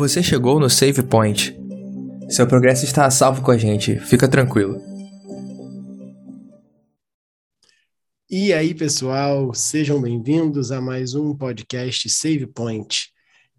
[0.00, 1.54] Você chegou no Save Point.
[2.30, 4.80] Seu progresso está a salvo com a gente, fica tranquilo.
[8.30, 13.12] E aí, pessoal, sejam bem-vindos a mais um podcast Save Point.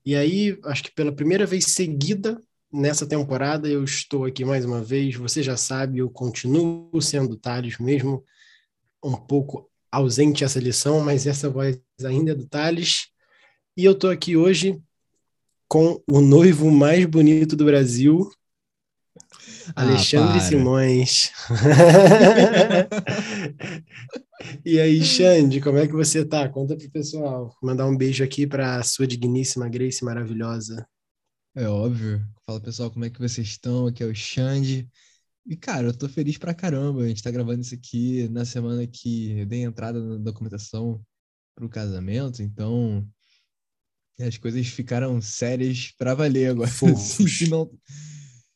[0.03, 2.41] E aí, acho que pela primeira vez seguida
[2.73, 5.13] nessa temporada, eu estou aqui mais uma vez.
[5.17, 8.25] Você já sabe, eu continuo sendo Thales, mesmo
[9.03, 13.09] um pouco ausente essa lição, mas essa voz ainda é do Thales.
[13.77, 14.81] E eu estou aqui hoje
[15.71, 18.29] com o noivo mais bonito do Brasil,
[19.73, 20.41] ah, Alexandre.
[20.41, 21.31] Simões.
[24.65, 26.49] e aí, Xande, como é que você tá?
[26.49, 27.55] Conta pro pessoal.
[27.63, 30.85] Mandar um beijo aqui para sua digníssima Grace maravilhosa.
[31.55, 32.21] É óbvio.
[32.45, 33.87] Fala pessoal, como é que vocês estão?
[33.87, 34.89] Aqui é o Xande.
[35.45, 37.03] E cara, eu tô feliz pra caramba.
[37.03, 41.01] A gente tá gravando isso aqui na semana que eu dei entrada na documentação
[41.55, 43.07] pro casamento, então
[44.21, 46.69] as coisas ficaram sérias para valer agora.
[46.97, 47.71] se, não,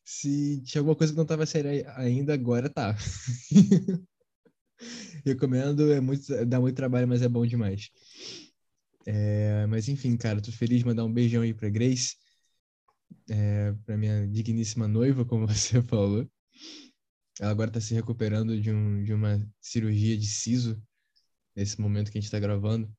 [0.04, 2.96] se tinha alguma coisa que não estava séria ainda, agora tá.
[5.26, 7.90] Recomendo, é muito, dá muito trabalho, mas é bom demais.
[9.06, 12.16] É, mas enfim, cara, tô feliz de mandar um beijão aí pra Grace,
[13.30, 16.30] é, pra minha digníssima noiva, como você falou.
[17.40, 20.82] Ela agora tá se recuperando de, um, de uma cirurgia de siso,
[21.56, 22.92] nesse momento que a gente tá gravando.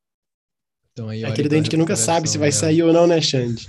[0.96, 2.58] Então, aí, é aquele dente que nunca sabe se vai dela.
[2.58, 3.68] sair ou não, né, Xande?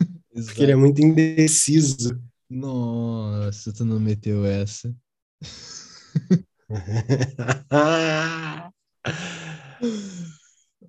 [0.32, 2.18] Porque ele é muito indeciso.
[2.48, 4.90] Nossa, tu não meteu essa.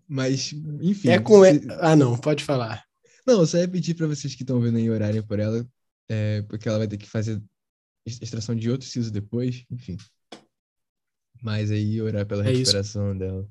[0.07, 1.09] Mas, enfim.
[1.09, 1.39] É com.
[1.39, 1.59] Você...
[1.81, 2.81] Ah, não, pode falar.
[3.27, 5.67] Não, só ia pedir para vocês que estão vendo aí orarem por ela,
[6.09, 7.43] é, porque ela vai ter que fazer
[8.05, 9.97] extração de outro siso depois, enfim.
[11.41, 13.19] Mas aí orar pela é recuperação isso.
[13.19, 13.45] dela.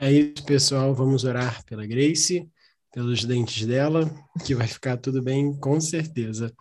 [0.00, 0.94] É isso, pessoal.
[0.94, 2.48] Vamos orar pela Grace
[2.92, 4.10] pelos dentes dela,
[4.44, 6.52] que vai ficar tudo bem, com certeza.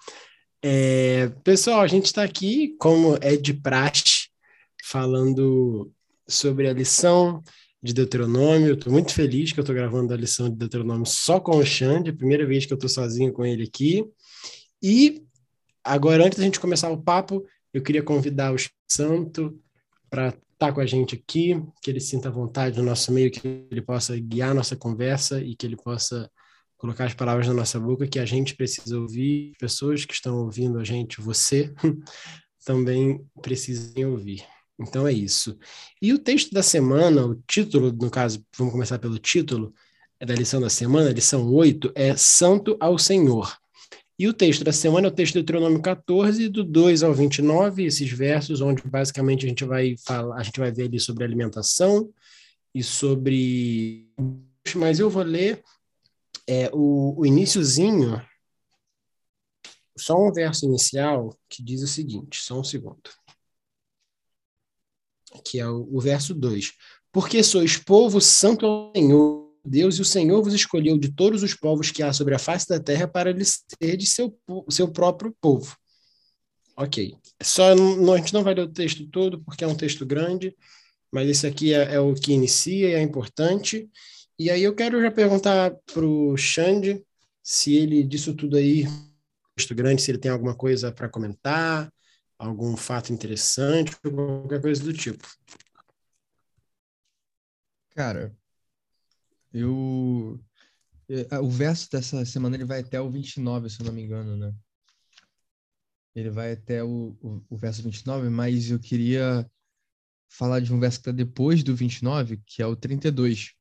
[0.61, 4.27] É, pessoal, a gente está aqui, como é de praxe,
[4.83, 5.91] falando
[6.27, 7.41] sobre a lição
[7.81, 8.73] de Deuteronômio.
[8.73, 12.13] Estou muito feliz que eu estou gravando a lição de Deuteronômio só com o Xande,
[12.13, 14.05] primeira vez que eu estou sozinho com ele aqui.
[14.83, 15.23] E
[15.83, 18.57] agora, antes da gente começar o papo, eu queria convidar o
[18.87, 19.59] Santo
[20.09, 23.81] para estar com a gente aqui, que ele sinta vontade no nosso meio, que ele
[23.81, 26.29] possa guiar a nossa conversa e que ele possa
[26.77, 30.77] colocar as palavras na nossa boca que a gente precisa ouvir, pessoas que estão ouvindo
[30.77, 31.73] a gente, você,
[32.65, 34.45] também precisem ouvir.
[34.77, 35.57] Então é isso.
[36.01, 39.73] E o texto da semana, o título, no caso, vamos começar pelo título,
[40.19, 43.57] é da lição da semana, lição 8, é Santo ao Senhor.
[44.19, 47.85] E o texto da semana é o texto do Deuteronômio 14, do 2 ao 29,
[47.85, 52.13] esses versos onde basicamente a gente vai falar, a gente vai ver ali sobre alimentação
[52.75, 54.09] e sobre.
[54.75, 55.63] Mas eu vou ler
[56.45, 58.21] é, o, o iníciozinho,
[59.97, 63.09] só um verso inicial que diz o seguinte, só um segundo.
[65.45, 66.73] Que é o, o verso 2.
[67.09, 71.53] Porque sois povo santo ao Senhor Deus e o Senhor vos escolheu de todos os
[71.53, 74.37] povos que há sobre a face da terra para lhe ser de seu,
[74.69, 75.75] seu próprio povo.
[76.75, 77.15] Ok.
[77.41, 80.55] Só não, a gente não vai ler o texto todo porque é um texto grande,
[81.11, 83.89] mas esse aqui é, é o que inicia e é importante.
[84.37, 87.03] E aí eu quero já perguntar para o Xande
[87.43, 88.85] se ele, disso tudo aí,
[89.55, 91.91] texto grande, se ele tem alguma coisa para comentar,
[92.37, 95.27] algum fato interessante, qualquer coisa do tipo.
[97.93, 98.33] Cara,
[99.53, 100.39] eu.
[101.09, 104.37] É, o verso dessa semana ele vai até o 29, se eu não me engano,
[104.37, 104.53] né?
[106.15, 109.49] Ele vai até o, o, o verso 29, mas eu queria
[110.29, 113.53] falar de um verso que está depois do 29, que é o 32.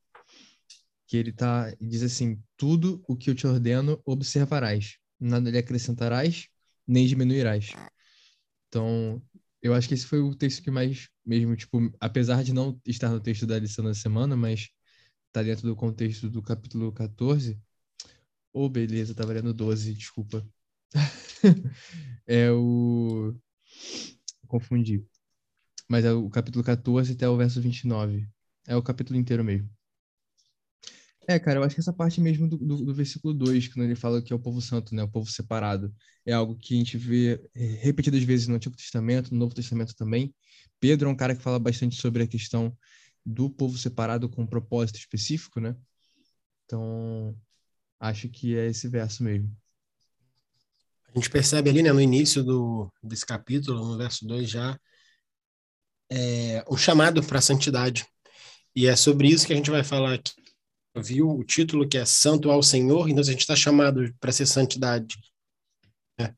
[1.07, 6.49] Que ele tá, diz assim: Tudo o que eu te ordeno observarás, nada lhe acrescentarás,
[6.87, 7.71] nem diminuirás.
[8.69, 9.23] Então,
[9.63, 13.09] eu acho que esse foi o texto que mais, mesmo, tipo, apesar de não estar
[13.09, 14.69] no texto da lição da semana, mas
[15.33, 17.61] tá dentro do contexto do capítulo 14.
[18.53, 20.47] Ô, oh, beleza, tava lendo 12, desculpa.
[22.27, 23.35] é o.
[24.47, 25.07] Confundi.
[25.89, 28.27] Mas é o capítulo 14 até o verso 29.
[28.67, 29.71] É o capítulo inteiro mesmo.
[31.31, 33.95] É, cara, eu acho que essa parte mesmo do, do, do, versículo 2, quando ele
[33.95, 35.95] fala que é o povo santo, né, o povo separado,
[36.25, 39.95] é algo que a gente vê é, repetidas vezes no Antigo Testamento, no Novo Testamento
[39.95, 40.35] também.
[40.81, 42.75] Pedro é um cara que fala bastante sobre a questão
[43.29, 45.77] do povo separado com um propósito específico, né?
[46.65, 47.37] Então,
[48.01, 49.55] acho que é esse verso mesmo.
[51.09, 54.79] A gente percebe ali, né, no início do, desse capítulo, no verso 2 já,
[56.11, 58.07] é, chamado para a santidade.
[58.75, 60.33] E é sobre isso que a gente vai falar aqui
[61.03, 64.47] viu o título que é Santo ao Senhor, então a gente está chamado para ser
[64.47, 65.17] santidade.
[66.19, 66.35] Né?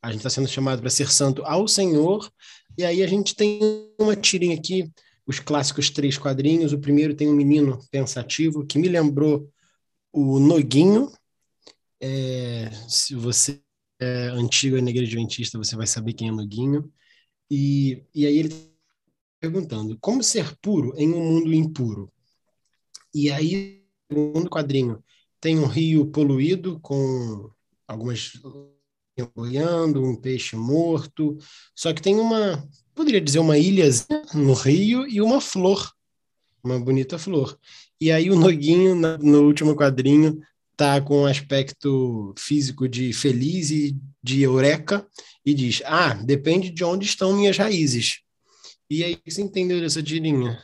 [0.00, 2.30] A gente está sendo chamado para ser santo ao Senhor,
[2.76, 3.60] e aí a gente tem
[3.98, 4.90] uma tirinha aqui,
[5.26, 6.72] os clássicos três quadrinhos.
[6.72, 9.48] O primeiro tem um menino pensativo que me lembrou
[10.12, 11.10] o Noguinho.
[12.00, 13.60] É, se você
[14.00, 16.92] é antigo na igreja adventista, você vai saber quem é Noguinho.
[17.50, 18.56] E, e aí ele tá
[19.40, 22.12] perguntando, como ser puro em um mundo impuro?
[23.14, 25.02] E aí, no segundo quadrinho,
[25.40, 27.50] tem um rio poluído com
[27.86, 28.32] algumas
[29.34, 31.36] boiando, um peixe morto,
[31.74, 33.84] só que tem uma, poderia dizer, uma ilha
[34.34, 35.92] no rio e uma flor,
[36.62, 37.58] uma bonita flor.
[38.00, 40.40] E aí o Noguinho, no último quadrinho,
[40.76, 45.06] tá com um aspecto físico de feliz e de eureka
[45.44, 48.20] e diz: Ah, depende de onde estão minhas raízes.
[48.90, 50.62] E aí você entendeu dessa tirinha?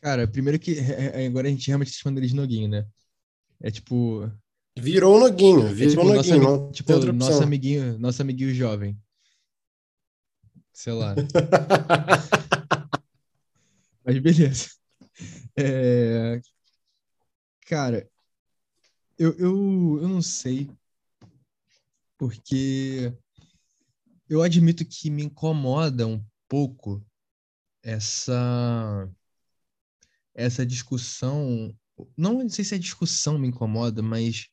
[0.00, 2.86] Cara, primeiro que é, é, agora a gente realmente chama ele de Noguinho, né?
[3.60, 4.30] É tipo.
[4.76, 6.50] Virou o Noguinho, É virou tipo, o nosso, Noguinho.
[6.50, 8.98] não tipo nosso amiguinho, nosso amiguinho jovem.
[10.72, 11.14] Sei lá.
[14.04, 14.70] Mas beleza.
[15.56, 16.40] É,
[17.66, 18.08] Cara,
[19.18, 20.68] eu, eu, eu não sei,
[22.18, 23.12] porque
[24.28, 27.04] eu admito que me incomoda um pouco
[27.82, 29.08] essa,
[30.34, 31.74] essa discussão.
[32.16, 34.48] Não sei se a discussão me incomoda, mas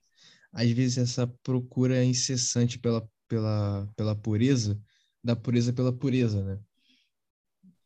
[0.54, 4.80] às vezes essa procura incessante pela, pela, pela pureza,
[5.24, 6.60] da pureza pela pureza, né?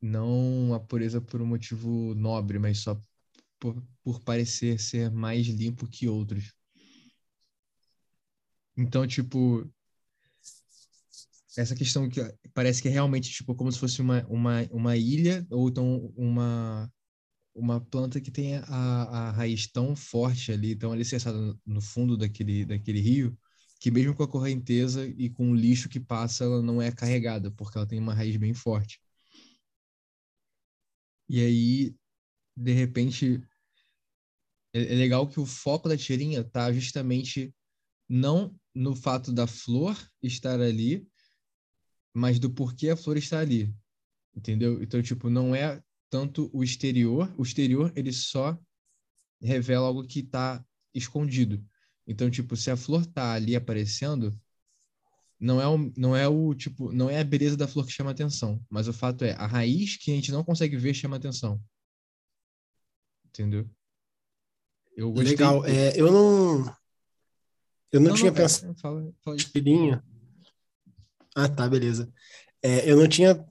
[0.02, 3.02] Não a pureza por um motivo nobre, mas só
[3.60, 6.54] por, por parecer ser mais limpo que outros.
[8.78, 9.68] Então, tipo,
[11.58, 12.20] essa questão que
[12.54, 16.92] parece que é realmente tipo como se fosse uma, uma, uma ilha ou então uma
[17.56, 22.66] uma planta que tem a, a raiz tão forte ali, tão alicerçada no- fundo daquele,
[22.66, 23.38] daquele rio,
[23.84, 27.52] que mesmo com a correnteza e com o lixo que passa, ela não é carregada,
[27.52, 28.98] porque ela tem uma raiz bem forte.
[31.28, 31.96] E aí,
[32.56, 33.46] de repente,
[34.74, 37.54] é, é legal que o foco da tirinha tá justamente
[38.08, 41.06] não no fato da flor estar ali,
[42.14, 43.76] mas do porquê a flor está ali.
[44.34, 44.82] Entendeu?
[44.82, 47.30] Então, tipo, não é tanto o exterior.
[47.38, 48.58] O exterior, ele só
[49.42, 51.62] revela algo que está escondido.
[52.08, 54.38] Então, tipo, se a flor tá ali aparecendo,
[55.40, 58.12] não é o, não é o tipo, não é a beleza da flor que chama
[58.12, 61.62] atenção, mas o fato é a raiz que a gente não consegue ver chama atenção.
[63.26, 63.70] Entendeu?
[64.96, 65.32] Eu gostei.
[65.32, 65.66] Legal.
[65.66, 66.76] É, eu não.
[67.92, 70.04] Eu não, tinha cara, pensado Fala, fala tirinha.
[71.36, 72.12] Ah, tá, beleza.
[72.62, 73.46] É, eu não tinha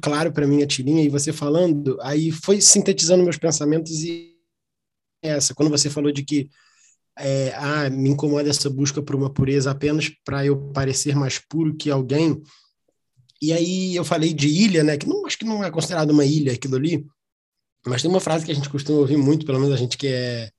[0.00, 4.34] claro para mim a tirinha e você falando, aí foi sintetizando meus pensamentos e
[5.22, 6.50] essa, quando você falou de que
[7.18, 11.76] é, ah, me incomoda essa busca por uma pureza apenas para eu parecer mais puro
[11.76, 12.42] que alguém.
[13.40, 16.24] E aí eu falei de ilha, né, que não acho que não é considerado uma
[16.24, 17.06] ilha aquilo ali,
[17.86, 20.06] mas tem uma frase que a gente costuma ouvir muito, pelo menos a gente que
[20.06, 20.50] é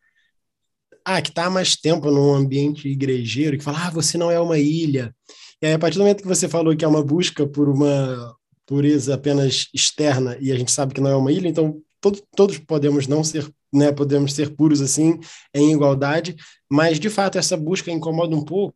[1.06, 4.40] ah, que está há mais tempo num ambiente igrejeiro, que fala, ah, você não é
[4.40, 5.16] uma ilha.
[5.62, 8.36] E aí, a partir do momento que você falou que é uma busca por uma
[8.66, 12.58] pureza apenas externa, e a gente sabe que não é uma ilha, então todo, todos
[12.58, 15.20] podemos não ser, né, podemos ser puros assim,
[15.54, 16.36] em igualdade,
[16.70, 18.76] mas de fato essa busca incomoda um pouco,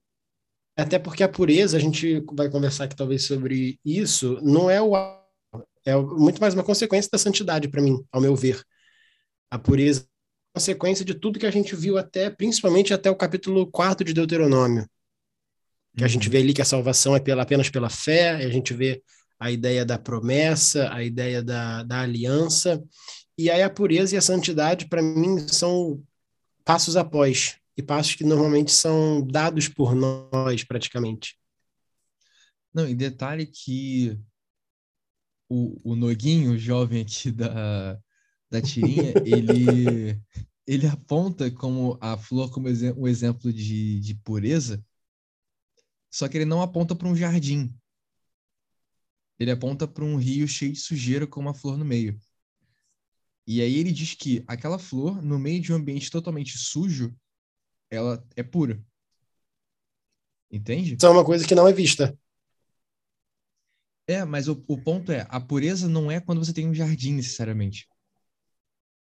[0.78, 4.94] até porque a pureza, a gente vai conversar aqui talvez sobre isso, não é o
[5.86, 8.62] é muito mais uma consequência da santidade para mim, ao meu ver.
[9.50, 10.06] A pureza
[10.54, 14.88] consequência de tudo que a gente viu até, principalmente até o capítulo 4 de Deuteronômio.
[15.98, 18.74] Que a gente vê ali que a salvação é pela, apenas pela fé, a gente
[18.74, 19.02] vê
[19.40, 22.84] a ideia da promessa, a ideia da, da aliança,
[23.40, 26.04] e aí a pureza e a santidade, para mim, são
[26.66, 31.38] passos após, e passos que normalmente são dados por nós, praticamente.
[32.74, 34.20] Não, e detalhe que
[35.50, 38.00] o, o Noguinho, o jovem aqui da,
[38.50, 40.20] da tirinha, ele,
[40.68, 44.84] ele aponta como a flor como exe- um exemplo de, de pureza,
[46.12, 47.74] só que ele não aponta para um jardim.
[49.40, 52.20] Ele aponta para um rio cheio de sujeira com uma flor no meio.
[53.52, 57.12] E aí ele diz que aquela flor, no meio de um ambiente totalmente sujo,
[57.90, 58.80] ela é pura.
[60.52, 60.94] Entende?
[60.94, 62.16] Isso é uma coisa que não é vista.
[64.06, 67.14] É, mas o, o ponto é, a pureza não é quando você tem um jardim,
[67.14, 67.90] necessariamente.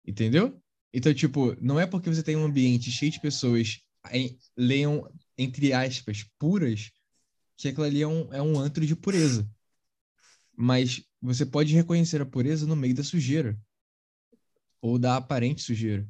[0.03, 0.59] Entendeu?
[0.95, 5.75] Então, tipo, não é porque você tem um ambiente cheio de pessoas em, leiam, entre
[5.75, 6.91] aspas, puras,
[7.55, 9.47] que aquilo ali é um, é um antro de pureza.
[10.57, 13.55] Mas você pode reconhecer a pureza no meio da sujeira.
[14.81, 16.09] Ou da aparente sujeira.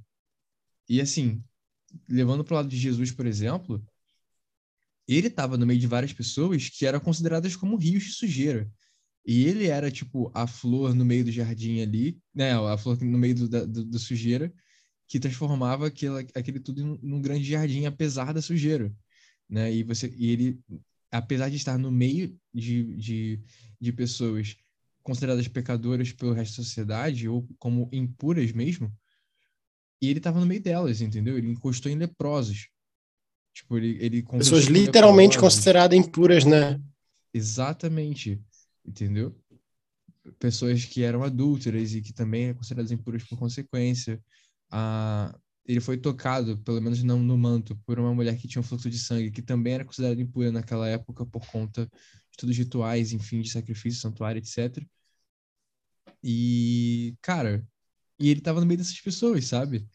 [0.89, 1.43] E assim,
[2.09, 3.85] levando para o lado de Jesus, por exemplo,
[5.07, 8.71] ele estava no meio de várias pessoas que eram consideradas como rios de sujeira.
[9.27, 12.53] E ele era, tipo, a flor no meio do jardim ali, né?
[12.53, 14.53] A flor no meio do, da, do, sujeira,
[15.07, 18.93] que transformava aquele, aquele tudo num, num grande jardim, apesar da sujeira,
[19.49, 19.73] né?
[19.73, 20.61] E, você, e ele,
[21.11, 23.43] apesar de estar no meio de, de,
[23.81, 24.57] de pessoas
[25.09, 28.93] consideradas pecadoras pelo resto da sociedade, ou como impuras mesmo,
[30.01, 31.37] e ele estava no meio delas, entendeu?
[31.37, 32.69] Ele encostou em leprosos.
[33.53, 35.57] Tipo, ele, ele Pessoas literalmente leprosos.
[35.57, 36.81] consideradas impuras, né?
[37.33, 38.41] Exatamente.
[38.85, 39.35] Entendeu?
[40.39, 44.23] Pessoas que eram adúlteras e que também eram consideradas impuras por consequência.
[44.71, 45.37] Ah,
[45.67, 48.89] ele foi tocado, pelo menos não no manto, por uma mulher que tinha um fluxo
[48.89, 51.87] de sangue, que também era considerada impura naquela época por conta
[52.31, 54.83] de todos os rituais, enfim, de sacrifício, santuário, etc.
[56.23, 57.67] E, cara,
[58.19, 59.89] e ele tava no meio dessas pessoas, sabe?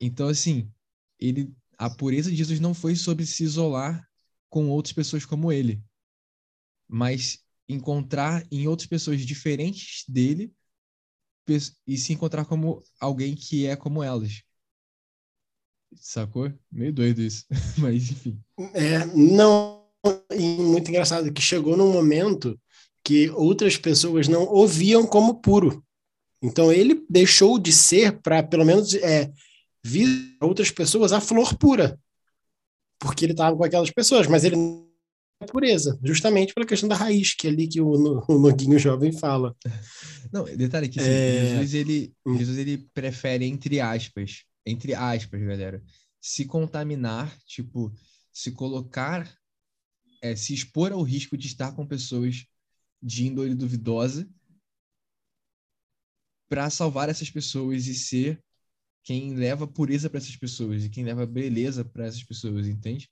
[0.00, 0.70] Então, assim,
[1.18, 4.08] ele, a pureza de Jesus não foi sobre se isolar
[4.48, 5.82] com outras pessoas como ele,
[6.88, 10.54] mas encontrar em outras pessoas diferentes dele
[11.86, 14.42] e se encontrar como alguém que é como elas.
[15.96, 16.52] Sacou?
[16.70, 17.44] Meio doido isso,
[17.78, 18.40] mas enfim.
[18.72, 19.86] É, não,
[20.32, 22.58] muito engraçado que chegou num momento
[23.04, 25.84] que outras pessoas não ouviam como puro.
[26.42, 29.30] Então ele deixou de ser para pelo menos é,
[29.84, 32.00] vir outras pessoas a flor pura,
[32.98, 34.88] porque ele estava com aquelas pessoas, mas ele não
[35.40, 37.90] é pureza, justamente pela questão da raiz, que é ali que o,
[38.28, 39.54] o Noguinho jovem fala.
[40.32, 41.58] Não, detalhe que é...
[41.58, 42.36] Jesus, ele, hum.
[42.36, 45.82] Jesus ele prefere entre aspas, entre aspas, galera,
[46.20, 47.92] se contaminar, tipo,
[48.32, 49.30] se colocar,
[50.22, 52.46] é, se expor ao risco de estar com pessoas
[53.04, 54.26] de índole duvidosa
[56.48, 58.42] para salvar essas pessoas e ser
[59.02, 63.10] quem leva pureza para essas pessoas e quem leva beleza para essas pessoas, entende?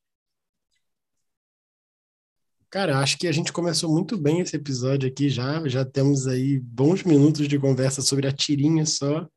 [2.70, 5.68] Cara, acho que a gente começou muito bem esse episódio aqui já.
[5.68, 9.28] Já temos aí bons minutos de conversa sobre a tirinha só.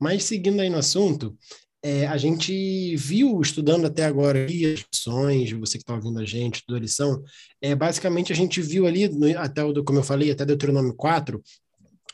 [0.00, 1.36] Mas seguindo aí no assunto,
[1.82, 6.56] é, a gente viu, estudando até agora as lições, você que está ouvindo a gente,
[6.56, 7.22] estudou a lição,
[7.62, 11.42] é, basicamente a gente viu ali, no, até o, como eu falei, até Deuteronômio 4,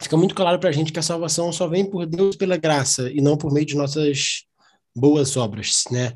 [0.03, 3.11] fica muito claro para a gente que a salvação só vem por Deus pela graça
[3.11, 4.45] e não por meio de nossas
[4.95, 6.13] boas obras, né?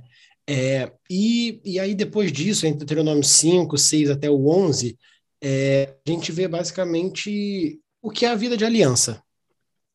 [0.51, 4.97] É, e, e aí, depois disso, entre Deuteronômio 5, 6 até o 11,
[5.43, 9.23] é, a gente vê basicamente o que é a vida de aliança.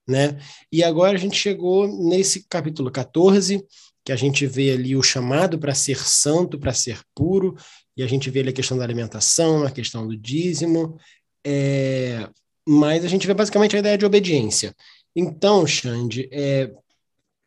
[0.07, 0.37] Né?
[0.71, 3.65] E agora a gente chegou nesse capítulo 14,
[4.03, 7.55] que a gente vê ali o chamado para ser santo, para ser puro,
[7.95, 10.97] e a gente vê ali a questão da alimentação, a questão do dízimo,
[11.45, 12.27] é,
[12.67, 14.75] mas a gente vê basicamente a ideia de obediência.
[15.15, 16.71] Então, Xande, é,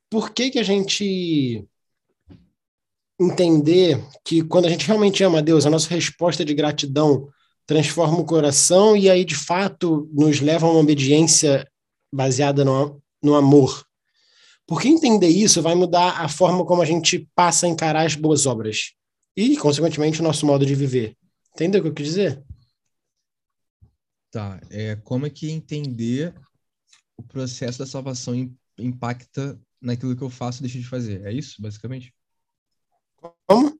[0.08, 1.66] por que, que a gente
[3.18, 7.28] entender que quando a gente realmente ama a Deus, a nossa resposta de gratidão
[7.66, 11.66] transforma o coração e aí de fato nos leva a uma obediência
[12.12, 13.86] baseada no, no amor.
[14.66, 18.46] Porque entender isso vai mudar a forma como a gente passa a encarar as boas
[18.46, 18.92] obras
[19.36, 21.16] e, consequentemente, o nosso modo de viver.
[21.54, 22.44] Entendeu o que eu quis dizer?
[24.30, 24.60] Tá.
[24.70, 26.34] É, como é que entender
[27.16, 28.34] o processo da salvação
[28.76, 31.24] impacta naquilo que eu faço e deixo de fazer?
[31.24, 32.12] É isso, basicamente?
[33.46, 33.78] Como?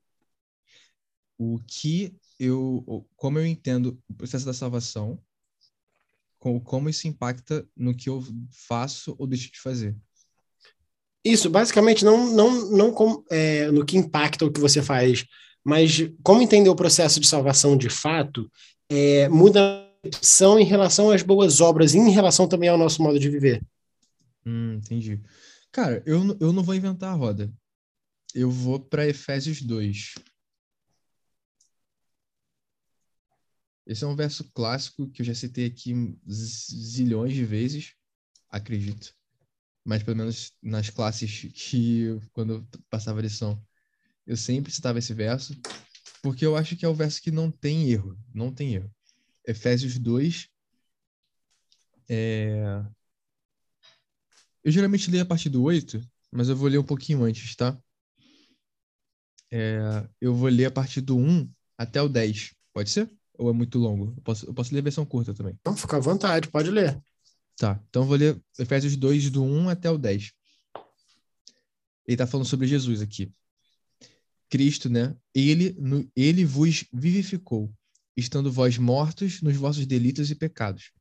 [1.37, 5.21] O que eu, como eu entendo o processo da salvação,
[6.59, 8.23] como isso impacta no que eu
[8.67, 9.95] faço ou deixo de fazer?
[11.23, 15.25] Isso, basicamente, não, não, não com, é, no que impacta o que você faz,
[15.63, 18.49] mas como entender o processo de salvação de fato,
[18.89, 23.01] é, muda a percepção em relação às boas obras e em relação também ao nosso
[23.03, 23.61] modo de viver.
[24.45, 25.19] Hum, entendi.
[25.71, 27.51] Cara, eu, eu não vou inventar a roda
[28.37, 30.13] eu vou para Efésios 2.
[33.87, 37.95] Esse é um verso clássico que eu já citei aqui zilhões de vezes,
[38.49, 39.15] acredito.
[39.85, 43.65] Mas pelo menos nas classes que quando eu passava lição,
[44.25, 45.57] eu sempre citava esse verso,
[46.21, 48.93] porque eu acho que é o verso que não tem erro, não tem erro.
[49.47, 50.49] Efésios 2
[52.09, 52.83] é...
[54.63, 57.81] Eu geralmente leio a partir do 8, mas eu vou ler um pouquinho antes, tá?
[59.49, 62.53] É, eu vou ler a partir do 1 até o 10.
[62.73, 63.16] Pode ser?
[63.37, 64.13] Ou é muito longo?
[64.17, 65.57] Eu posso, eu posso ler a versão curta também.
[65.65, 67.01] Não, fica à vontade, pode ler.
[67.55, 70.31] Tá, então eu vou ler Efésios 2, do 1 até o 10.
[72.07, 73.31] Ele está falando sobre Jesus aqui.
[74.49, 75.15] Cristo, né?
[75.33, 77.73] Ele, no, ele vos vivificou,
[78.15, 80.91] estando vós mortos nos vossos delitos e pecados,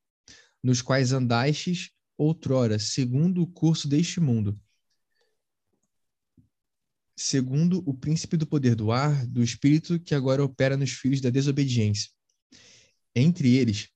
[0.63, 4.59] nos quais andastes outrora, segundo o curso deste mundo,
[7.15, 11.31] segundo o príncipe do poder do ar, do espírito que agora opera nos filhos da
[11.31, 12.11] desobediência.
[13.19, 13.89] Entre eles,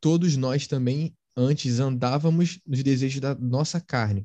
[0.00, 4.24] todos nós também antes andávamos nos desejos da nossa carne,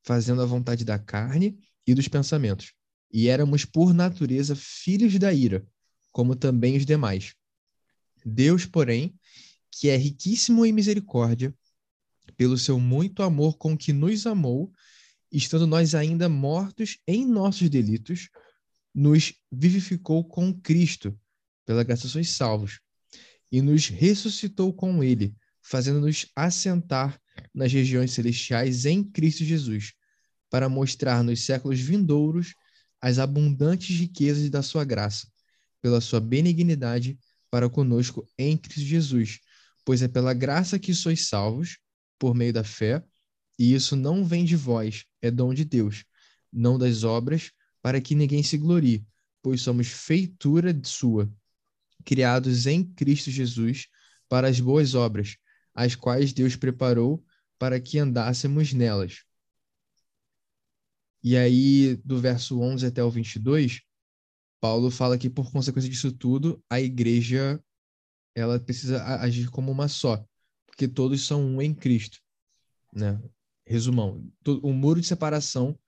[0.00, 2.72] fazendo a vontade da carne e dos pensamentos.
[3.12, 5.66] E éramos, por natureza, filhos da ira,
[6.12, 7.34] como também os demais.
[8.24, 9.12] Deus, porém,
[9.72, 11.52] que é riquíssimo em misericórdia,
[12.36, 14.72] pelo seu muito amor com que nos amou,
[15.32, 18.28] estando nós ainda mortos em nossos delitos,
[18.94, 21.18] nos vivificou com Cristo,
[21.66, 22.78] pela graça sois salvos,
[23.50, 27.20] e nos ressuscitou com ele, fazendo-nos assentar
[27.54, 29.92] nas regiões celestiais em Cristo Jesus,
[30.50, 32.54] para mostrar nos séculos vindouros
[33.00, 35.28] as abundantes riquezas da sua graça,
[35.80, 37.18] pela sua benignidade
[37.50, 39.40] para conosco em Cristo Jesus,
[39.84, 41.78] pois é pela graça que sois salvos,
[42.18, 43.02] por meio da fé,
[43.58, 46.04] e isso não vem de vós, é dom de Deus,
[46.52, 47.50] não das obras,
[47.80, 49.04] para que ninguém se glorie,
[49.42, 51.30] pois somos feitura sua,
[52.04, 53.86] criados em Cristo Jesus
[54.28, 55.36] para as boas obras,
[55.74, 57.24] as quais Deus preparou
[57.58, 59.24] para que andássemos nelas.
[61.22, 63.80] E aí, do verso 11 até o 22,
[64.60, 67.62] Paulo fala que por consequência disso tudo, a igreja
[68.34, 70.24] ela precisa agir como uma só,
[70.66, 72.20] porque todos são um em Cristo,
[72.92, 73.20] né?
[73.66, 74.26] Resumão,
[74.62, 75.78] o muro de separação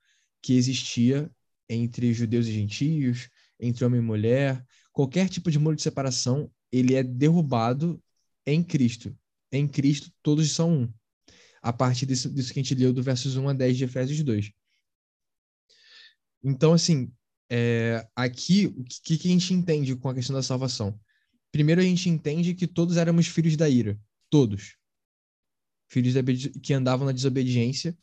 [0.41, 1.31] que existia
[1.67, 6.95] entre judeus e gentios, entre homem e mulher, qualquer tipo de muro de separação, ele
[6.95, 8.01] é derrubado
[8.45, 9.15] em Cristo.
[9.51, 10.93] Em Cristo, todos são um.
[11.61, 14.23] A partir disso, disso que a gente leu do versos 1 a 10 de Efésios
[14.23, 14.51] 2.
[16.43, 17.11] Então, assim,
[17.49, 20.99] é, aqui, o que, que a gente entende com a questão da salvação?
[21.51, 23.99] Primeiro, a gente entende que todos éramos filhos da ira.
[24.29, 24.77] Todos.
[25.89, 26.21] Filhos da,
[26.63, 27.95] que andavam na desobediência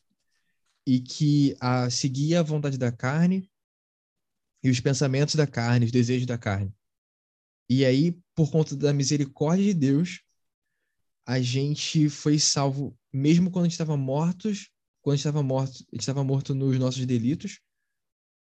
[0.87, 3.51] e que a, seguia a vontade da carne
[4.63, 6.73] e os pensamentos da carne, os desejos da carne.
[7.69, 10.23] E aí, por conta da misericórdia de Deus,
[11.27, 14.71] a gente foi salvo mesmo quando a gente estava mortos,
[15.03, 17.61] quando a gente estava morto, a gente estava morto nos nossos delitos,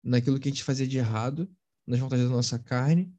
[0.02, 1.50] naquilo que a gente fazia de errado,
[1.86, 3.12] nas vontades da nossa carne.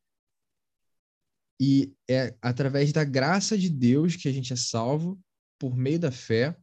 [1.60, 5.22] E é através da graça de Deus que a gente é salvo
[5.58, 6.58] por meio da fé.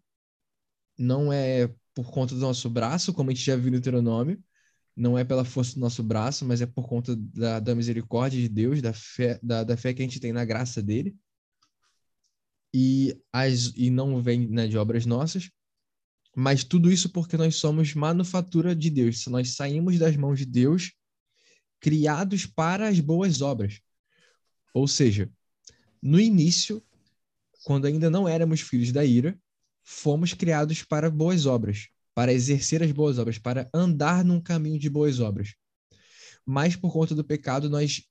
[0.98, 4.42] Não é por conta do nosso braço, como a gente já viu no Deuteronômio,
[5.00, 8.48] não é pela força do nosso braço, mas é por conta da, da misericórdia de
[8.48, 11.16] Deus, da fé, da, da fé que a gente tem na graça dele.
[12.74, 15.50] E, as, e não vem né, de obras nossas.
[16.36, 19.26] Mas tudo isso porque nós somos manufatura de Deus.
[19.26, 20.92] Nós saímos das mãos de Deus,
[21.80, 23.80] criados para as boas obras.
[24.74, 25.32] Ou seja,
[26.02, 26.82] no início,
[27.64, 29.40] quando ainda não éramos filhos da ira,
[29.82, 31.88] fomos criados para boas obras,
[32.20, 35.54] para exercer as boas obras, para andar num caminho de boas obras.
[36.44, 38.06] Mas por conta do pecado, nós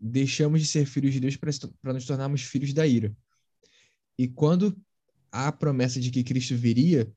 [0.00, 3.16] deixamos de ser filhos de Deus para nos tornarmos filhos da ira.
[4.18, 4.76] E quando
[5.30, 7.08] há a promessa de que Cristo viria,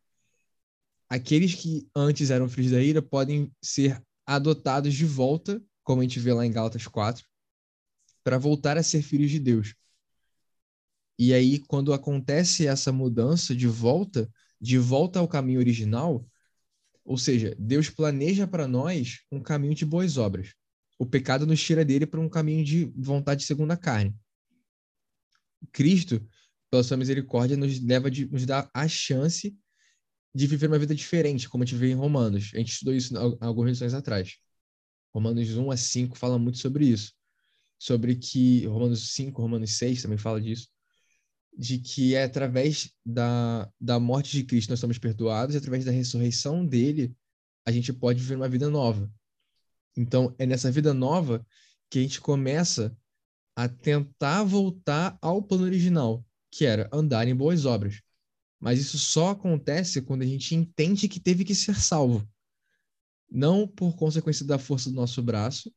[1.10, 6.19] aqueles que antes eram filhos da ira podem ser adotados de volta, como a gente
[6.19, 7.25] vê lá em Gálatas 4,
[8.23, 9.73] para voltar a ser filhos de Deus.
[11.17, 14.31] E aí, quando acontece essa mudança de volta,
[14.62, 16.23] de volta ao caminho original,
[17.06, 20.54] ou seja, Deus planeja para nós um caminho de boas obras.
[20.98, 24.15] O pecado nos tira dele para um caminho de vontade segundo a carne.
[25.72, 26.26] Cristo,
[26.70, 29.56] pela sua misericórdia, nos leva de, nos dá a chance
[30.34, 32.52] de viver uma vida diferente, como a gente vê em Romanos.
[32.54, 34.38] A gente estudou isso algumas lições atrás.
[35.13, 37.13] Romanos 1 a 5 fala muito sobre isso.
[37.78, 40.68] Sobre que Romanos 5, Romanos 6 também fala disso.
[41.58, 45.91] De que é através da, da morte de Cristo nós somos perdoados, e através da
[45.91, 47.15] ressurreição dele
[47.65, 49.12] a gente pode viver uma vida nova.
[49.98, 51.46] Então, é nessa vida nova
[51.89, 52.96] que a gente começa
[53.56, 58.02] a tentar voltar ao plano original, que era andar em boas obras.
[58.60, 62.28] Mas isso só acontece quando a gente entende que teve que ser salvo.
[63.32, 65.74] Não por consequência da força do nosso braço,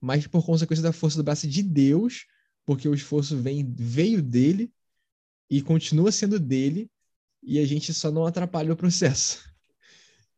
[0.00, 2.26] mas por consequência da força do braço de Deus,
[2.64, 4.72] porque o esforço vem, veio dele
[5.50, 6.90] e continua sendo dele,
[7.42, 9.42] e a gente só não atrapalha o processo.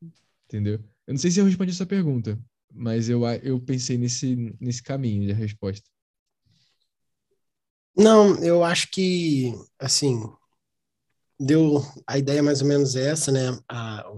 [0.47, 0.83] Entendeu?
[1.07, 2.39] Eu não sei se eu respondi essa pergunta,
[2.73, 5.89] mas eu, eu pensei nesse, nesse caminho de resposta.
[7.97, 10.23] Não, eu acho que, assim,
[11.39, 13.59] deu a ideia mais ou menos essa, né?
[13.69, 14.13] A,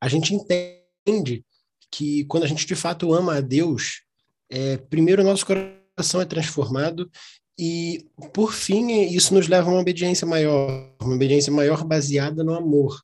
[0.00, 1.44] a gente entende
[1.90, 4.02] que quando a gente de fato ama a Deus,
[4.50, 7.10] é, primeiro o nosso coração é transformado
[7.58, 12.54] E, por fim, isso nos leva a uma obediência maior, uma obediência maior baseada no
[12.54, 13.00] amor.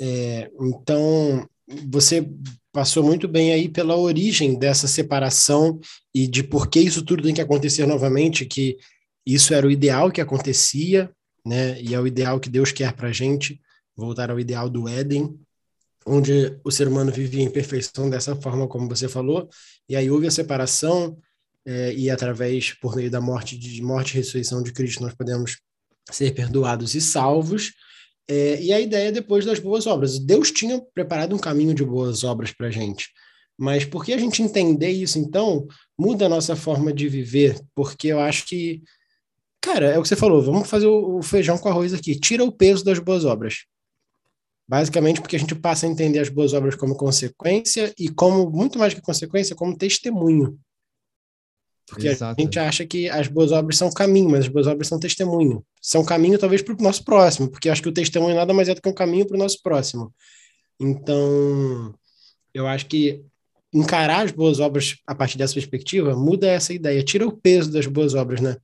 [0.00, 1.48] É, então,
[1.88, 2.28] você
[2.72, 5.78] passou muito bem aí pela origem dessa separação
[6.14, 8.76] e de por que isso tudo tem que acontecer novamente, que
[9.24, 11.10] isso era o ideal que acontecia,
[11.44, 11.80] né?
[11.80, 13.60] E é o ideal que Deus quer para a gente,
[13.96, 15.38] voltar ao ideal do Éden,
[16.06, 19.48] onde o ser humano vivia em perfeição dessa forma, como você falou,
[19.88, 21.18] e aí houve a separação,
[21.66, 25.58] é, e através, por meio da morte, de morte e ressurreição de Cristo, nós podemos
[26.10, 27.72] ser perdoados e salvos.
[28.28, 30.18] É, e a ideia depois das boas obras.
[30.18, 33.08] Deus tinha preparado um caminho de boas obras para a gente.
[33.58, 35.66] Mas por que a gente entender isso, então,
[35.98, 37.60] muda a nossa forma de viver?
[37.74, 38.82] Porque eu acho que,
[39.60, 42.18] cara, é o que você falou, vamos fazer o feijão com arroz aqui.
[42.18, 43.64] Tira o peso das boas obras.
[44.66, 48.78] Basicamente porque a gente passa a entender as boas obras como consequência e como, muito
[48.78, 50.58] mais que consequência, como testemunho.
[51.90, 52.40] Porque Exato.
[52.40, 55.64] a gente acha que as boas obras são caminho, mas as boas obras são testemunho.
[55.82, 58.74] São caminho, talvez, para o nosso próximo, porque acho que o testemunho nada mais é
[58.74, 60.14] do que um caminho para o nosso próximo.
[60.78, 61.92] Então,
[62.54, 63.24] eu acho que
[63.72, 67.86] encarar as boas obras a partir dessa perspectiva muda essa ideia, tira o peso das
[67.86, 68.56] boas obras, né?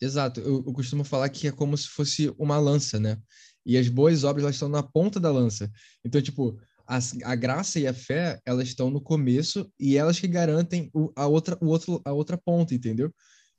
[0.00, 0.40] Exato.
[0.40, 3.18] Eu, eu costumo falar que é como se fosse uma lança, né?
[3.66, 5.70] E as boas obras, elas estão na ponta da lança.
[6.02, 10.28] Então, tipo, a, a graça e a fé, elas estão no começo e elas que
[10.28, 13.12] garantem o, a, outra, o outro, a outra ponta, entendeu?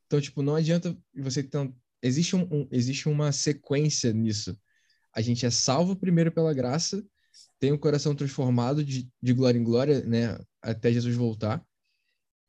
[0.05, 1.71] Então, tipo, não adianta você ter...
[2.01, 4.57] Existe, um, um, existe uma sequência nisso.
[5.13, 7.03] A gente é salvo primeiro pela graça,
[7.59, 10.39] tem o coração transformado de, de glória em glória, né?
[10.61, 11.65] Até Jesus voltar.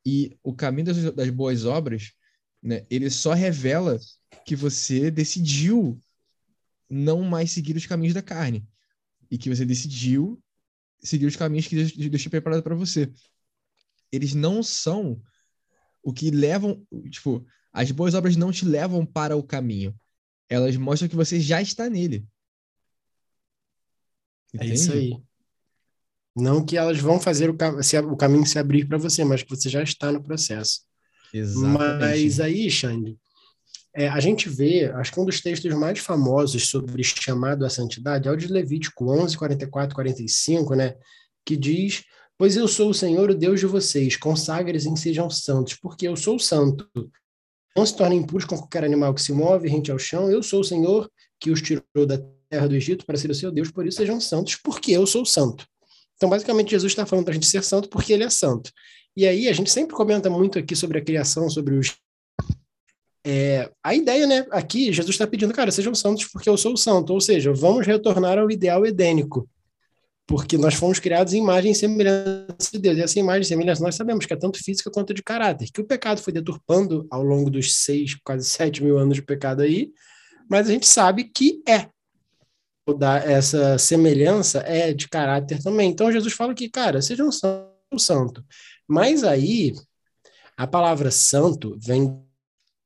[0.04, 2.12] E o caminho das, das boas obras,
[2.62, 2.86] né?
[2.90, 3.98] Ele só revela
[4.44, 5.98] que você decidiu
[6.90, 8.66] não mais seguir os caminhos da carne.
[9.30, 10.40] E que você decidiu
[11.00, 13.12] seguir os caminhos que Deus, Deus tinha preparado para você.
[14.10, 15.20] Eles não são
[16.02, 19.94] o que levam, tipo, as boas obras não te levam para o caminho.
[20.48, 22.26] Elas mostram que você já está nele.
[24.54, 24.70] Entende?
[24.70, 25.22] É isso aí.
[26.34, 27.76] Não que elas vão fazer o, cam
[28.10, 30.82] o caminho se abrir para você, mas que você já está no processo.
[31.34, 31.78] Exatamente.
[32.00, 33.18] Mas aí, Xande,
[33.94, 38.28] é, a gente vê, acho que um dos textos mais famosos sobre chamado à santidade
[38.28, 40.94] é o de Levítico 11, 44, 45, né?
[41.44, 42.04] Que diz:
[42.36, 46.38] Pois eu sou o Senhor, o Deus de vocês, consagres-em sejam santos, porque eu sou
[46.38, 46.88] santo.
[47.76, 50.30] Não se tornem impuros com qualquer animal que se move rente ao chão.
[50.30, 53.50] Eu sou o Senhor que os tirou da terra do Egito para ser o seu
[53.50, 55.66] Deus, por isso sejam santos, porque eu sou santo.
[56.16, 58.72] Então, basicamente, Jesus está falando para a gente ser santo porque ele é santo.
[59.16, 61.96] E aí, a gente sempre comenta muito aqui sobre a criação, sobre os
[63.26, 67.12] é, a ideia, né, aqui, Jesus está pedindo, cara, sejam santos porque eu sou santo,
[67.12, 69.48] ou seja, vamos retornar ao ideal edênico,
[70.26, 73.82] porque nós fomos criados em imagem e semelhança de Deus, e essa imagem e semelhança
[73.82, 77.22] nós sabemos que é tanto física quanto de caráter, que o pecado foi deturpando ao
[77.22, 79.90] longo dos seis, quase sete mil anos de pecado aí,
[80.48, 81.88] mas a gente sabe que é,
[83.26, 87.30] essa semelhança é de caráter também, então Jesus fala que, cara, sejam
[87.98, 88.44] santo,
[88.86, 89.74] mas aí,
[90.56, 92.26] a palavra santo vem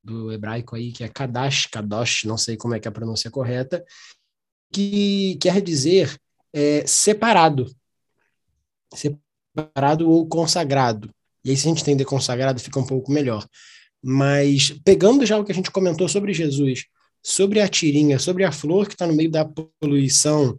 [0.03, 3.31] do hebraico aí, que é Kadash, Kadosh, não sei como é que é a pronúncia
[3.31, 3.85] correta,
[4.73, 6.17] que quer dizer
[6.53, 7.71] é, separado.
[8.95, 11.11] Separado ou consagrado.
[11.45, 13.47] E aí, se a gente entender consagrado, fica um pouco melhor.
[14.03, 16.87] Mas, pegando já o que a gente comentou sobre Jesus,
[17.23, 19.45] sobre a tirinha, sobre a flor que está no meio da
[19.81, 20.59] poluição,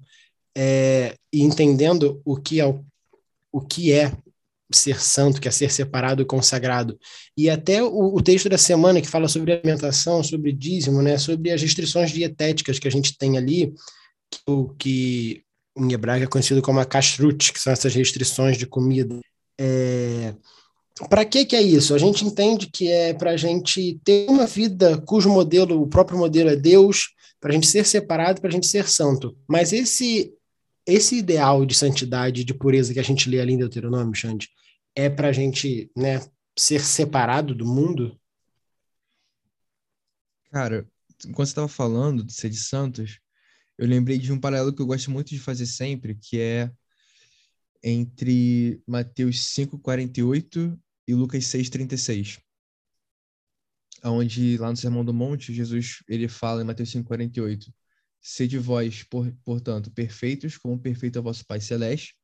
[0.56, 2.86] é, e entendendo o que é o,
[3.52, 4.16] o que é
[4.78, 6.98] ser santo, que é ser separado e consagrado.
[7.38, 11.52] E até o, o, texto da semana que fala sobre alimentação, sobre dízimo, né, sobre
[11.52, 13.74] as restrições dietéticas que a gente tem ali,
[14.30, 14.40] que,
[14.78, 15.44] que
[15.78, 19.20] em hebraico é conhecido como a kashrut, que são essas restrições de comida.
[19.60, 20.34] É,
[21.10, 21.96] para que que é isso?
[21.96, 26.18] A gente entende que é para a gente ter uma vida cujo modelo, o próprio
[26.18, 27.10] modelo é Deus,
[27.40, 29.36] para a gente ser separado, para a gente ser santo.
[29.48, 30.32] Mas esse
[30.86, 34.50] esse ideal de santidade, de pureza que a gente lê ali em Deuteronômio, Xande,
[34.96, 36.20] é para a gente né,
[36.58, 38.20] ser separado do mundo?
[40.52, 40.88] Cara,
[41.26, 43.20] enquanto você estava falando de ser de Santos,
[43.78, 46.72] eu lembrei de um paralelo que eu gosto muito de fazer sempre, que é
[47.84, 52.40] entre Mateus 5,48 e Lucas 6,36.
[54.06, 57.74] Onde, lá no Sermão do Monte, Jesus ele fala em Mateus 5,48
[58.26, 62.16] Sede vós, por, portanto, perfeitos, como perfeito é vosso Pai Celeste.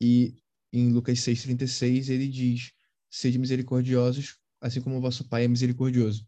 [0.00, 0.34] E
[0.74, 2.72] em Lucas 6,36 ele diz:
[3.08, 6.26] Sede misericordiosos, assim como o vosso Pai é misericordioso.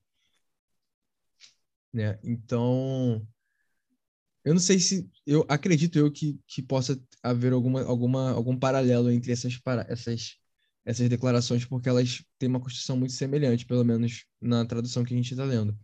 [1.92, 2.18] Né?
[2.22, 3.26] Então,
[4.44, 5.10] eu não sei se.
[5.26, 10.36] Eu acredito eu que, que possa haver alguma, alguma, algum paralelo entre essas, essas,
[10.84, 15.16] essas declarações porque elas têm uma construção muito semelhante, pelo menos na tradução que a
[15.16, 15.76] gente está lendo.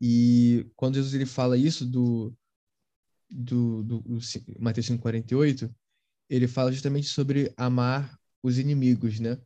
[0.00, 2.34] E quando Jesus ele fala isso do,
[3.30, 4.20] do, do, do
[4.58, 5.72] Mateus 5,48,
[6.28, 9.38] ele fala justamente sobre amar os inimigos, né?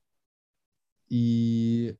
[1.10, 1.96] E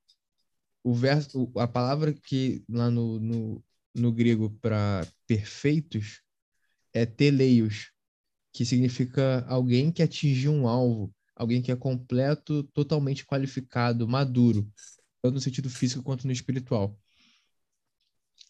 [0.83, 6.23] o verso, a palavra que lá no, no, no grego para perfeitos
[6.93, 7.93] é teleios,
[8.53, 14.71] que significa alguém que atingiu um alvo, alguém que é completo, totalmente qualificado, maduro,
[15.21, 16.99] tanto no sentido físico quanto no espiritual.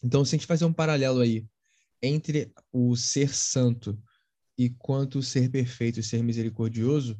[0.03, 1.45] Então, se a gente fazer um paralelo aí
[2.01, 4.01] entre o ser santo
[4.57, 7.19] e quanto ser perfeito, o ser misericordioso,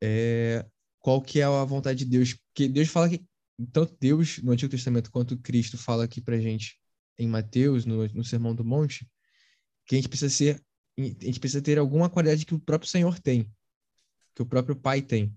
[0.00, 0.64] é,
[1.00, 2.34] qual que é a vontade de Deus?
[2.34, 3.24] Porque Deus fala que
[3.72, 6.78] tanto Deus no Antigo Testamento quanto Cristo fala aqui para gente
[7.18, 9.08] em Mateus, no, no Sermão do Monte,
[9.86, 10.62] que a gente precisa ser,
[10.98, 13.50] a gente precisa ter alguma qualidade que o próprio Senhor tem,
[14.34, 15.34] que o próprio Pai tem.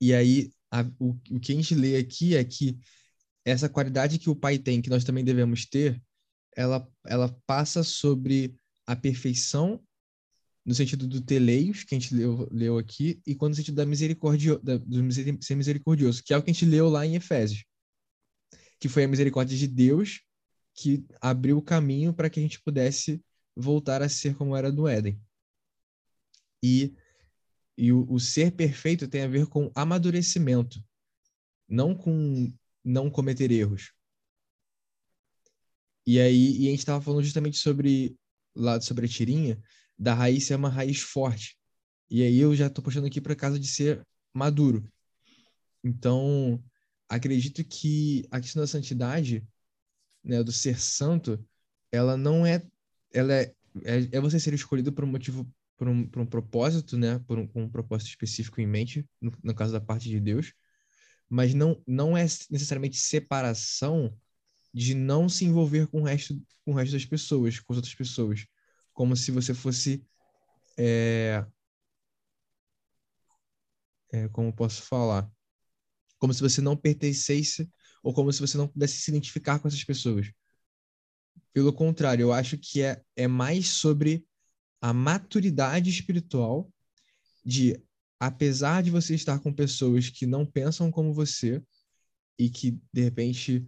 [0.00, 2.78] E aí, a, o, o que a gente lê aqui é que
[3.44, 6.02] essa qualidade que o Pai tem, que nós também devemos ter,
[6.56, 8.56] ela, ela passa sobre
[8.86, 9.82] a perfeição
[10.64, 13.86] no sentido do teleios, que a gente leu, leu aqui, e quando no sentido da
[13.86, 15.00] misericórdia, da, do
[15.40, 17.64] ser misericordioso, que é o que a gente leu lá em Efésios,
[18.80, 20.22] que foi a misericórdia de Deus
[20.74, 23.24] que abriu o caminho para que a gente pudesse
[23.56, 25.18] voltar a ser como era no Éden.
[26.62, 26.94] E,
[27.78, 30.84] e o, o ser perfeito tem a ver com amadurecimento,
[31.68, 32.52] não com
[32.84, 33.92] não cometer erros.
[36.06, 38.16] E aí e a gente estava falando justamente sobre
[38.56, 39.58] lá sobre a tirinha,
[39.98, 41.56] da raiz ser uma raiz forte.
[42.10, 44.88] E aí eu já estou puxando aqui para casa de ser maduro.
[45.82, 46.62] Então,
[47.08, 49.46] acredito que a questão da santidade,
[50.22, 51.44] né, do ser santo,
[51.92, 52.62] ela não é
[53.12, 56.96] ela é, é, é você ser escolhido por um motivo por um, por um propósito,
[56.96, 60.54] né, por um, um propósito específico em mente, no, no caso da parte de Deus,
[61.28, 64.16] mas não não é necessariamente separação
[64.76, 67.94] de não se envolver com o resto com o resto das pessoas, com as outras
[67.94, 68.46] pessoas
[68.92, 70.04] como se você fosse.
[70.76, 71.46] É,
[74.12, 75.30] é, como posso falar?
[76.18, 77.70] Como se você não pertencesse
[78.02, 80.30] ou como se você não pudesse se identificar com essas pessoas.
[81.54, 84.26] Pelo contrário, eu acho que é, é mais sobre
[84.80, 86.70] a maturidade espiritual
[87.42, 87.82] de,
[88.20, 91.62] apesar de você estar com pessoas que não pensam como você
[92.38, 93.66] e que, de repente,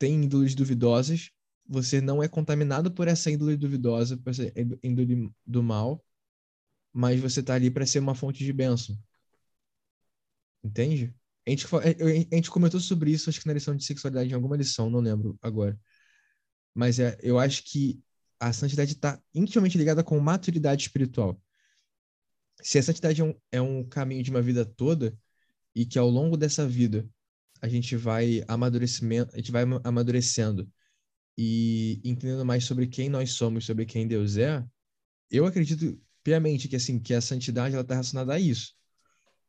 [0.00, 1.30] têm índoles duvidosas,
[1.68, 4.50] você não é contaminado por essa índole duvidosa, por essa
[4.82, 6.04] índole do mal,
[6.92, 8.98] mas você está ali para ser uma fonte de bênção.
[10.64, 11.14] Entende?
[11.46, 11.66] A gente,
[12.32, 15.00] a gente comentou sobre isso, acho que na lição de sexualidade, em alguma lição, não
[15.00, 15.78] lembro agora.
[16.74, 18.02] Mas é, eu acho que
[18.38, 21.40] a santidade está intimamente ligada com maturidade espiritual.
[22.62, 25.16] Se a santidade é um, é um caminho de uma vida toda,
[25.74, 27.08] e que ao longo dessa vida
[27.60, 30.68] a gente vai amadurecimento, a gente vai amadurecendo
[31.36, 34.64] e entendendo mais sobre quem nós somos, sobre quem Deus é,
[35.30, 38.74] eu acredito piamente que assim que a santidade ela está relacionada a isso.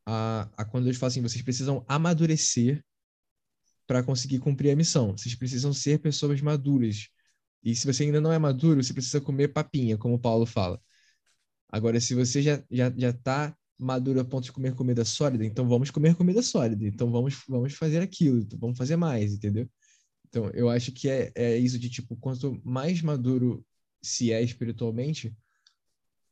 [0.05, 2.83] A, a quando Deus fala assim, vocês precisam amadurecer
[3.87, 5.17] para conseguir cumprir a missão.
[5.17, 7.09] Vocês precisam ser pessoas maduras.
[7.63, 10.81] E se você ainda não é maduro, você precisa comer papinha, como Paulo fala.
[11.69, 15.67] Agora, se você já já já está maduro a ponto de comer comida sólida, então
[15.67, 16.85] vamos comer comida sólida.
[16.87, 19.69] Então vamos vamos fazer aquilo, então vamos fazer mais, entendeu?
[20.29, 23.65] Então, eu acho que é, é isso de, tipo, quanto mais maduro
[24.01, 25.35] se é espiritualmente,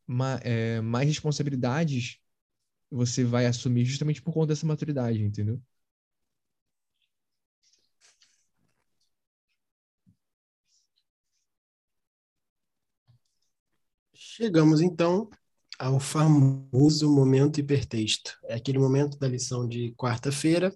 [0.08, 2.18] ma, é, mais responsabilidades
[2.92, 5.62] você vai assumir justamente por conta dessa maturidade, entendeu?
[14.14, 15.30] Chegamos então
[15.80, 18.38] ao famoso momento hipertexto.
[18.44, 20.76] É aquele momento da lição de quarta-feira.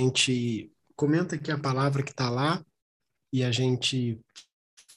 [0.00, 2.64] A gente comenta aqui a palavra que está lá
[3.32, 4.18] e a gente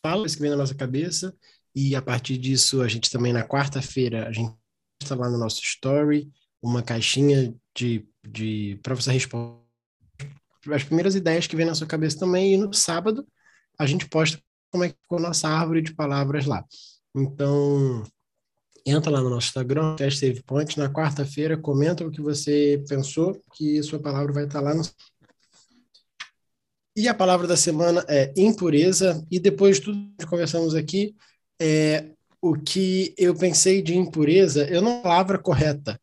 [0.02, 1.36] fala isso que vem na nossa cabeça
[1.76, 4.56] e a partir disso a gente também na quarta-feira a gente
[5.02, 9.60] está lá no nosso story uma caixinha de, de para você responder
[10.72, 13.28] as primeiras ideias que vem na sua cabeça também e no sábado
[13.78, 16.63] a gente posta como é que ficou a nossa árvore de palavras lá.
[17.15, 18.04] Então,
[18.89, 23.41] entra lá no nosso Instagram, Test Save Point, na quarta-feira, comenta o que você pensou,
[23.54, 24.84] que sua palavra vai estar lá no
[26.95, 31.15] e a palavra da semana é impureza, e depois de tudo que conversamos aqui,
[31.58, 32.10] é,
[32.41, 35.97] o que eu pensei de impureza, eu não palavra correta,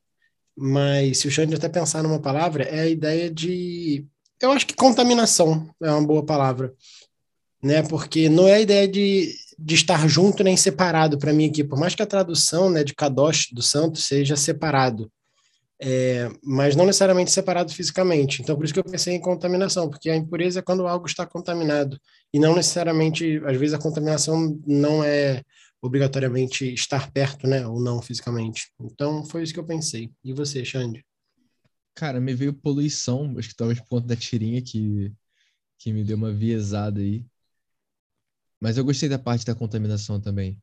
[0.56, 4.06] mas se o Xande até pensar numa palavra, é a ideia de.
[4.40, 6.72] Eu acho que contaminação é uma boa palavra,
[7.62, 7.82] né?
[7.82, 9.34] Porque não é a ideia de.
[9.58, 12.94] De estar junto nem separado para mim aqui, por mais que a tradução né, de
[12.94, 15.10] Kadosh, do santo, seja separado,
[15.80, 18.42] é, mas não necessariamente separado fisicamente.
[18.42, 21.26] Então, por isso que eu pensei em contaminação, porque a impureza é quando algo está
[21.26, 21.98] contaminado,
[22.32, 25.42] e não necessariamente, às vezes a contaminação não é
[25.80, 28.70] obrigatoriamente estar perto, né, ou não fisicamente.
[28.80, 30.10] Então, foi isso que eu pensei.
[30.24, 31.04] E você, Xande?
[31.94, 35.12] Cara, me veio poluição, acho que talvez por conta da tirinha que,
[35.78, 37.24] que me deu uma viesada aí.
[38.60, 40.60] Mas eu gostei da parte da contaminação também.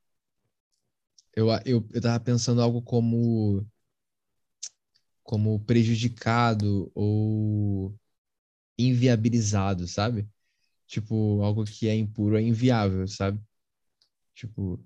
[1.36, 3.66] Eu, eu, eu tava pensando algo como
[5.24, 7.96] como prejudicado ou
[8.78, 10.28] inviabilizado, sabe?
[10.86, 13.40] Tipo, algo que é impuro é inviável, sabe?
[14.36, 14.84] Tipo,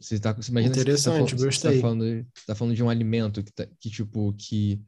[0.00, 3.42] você tá, você imagina Interessante, você tá, você tá falando, tá falando de um alimento
[3.42, 4.80] que, tá, que tipo, que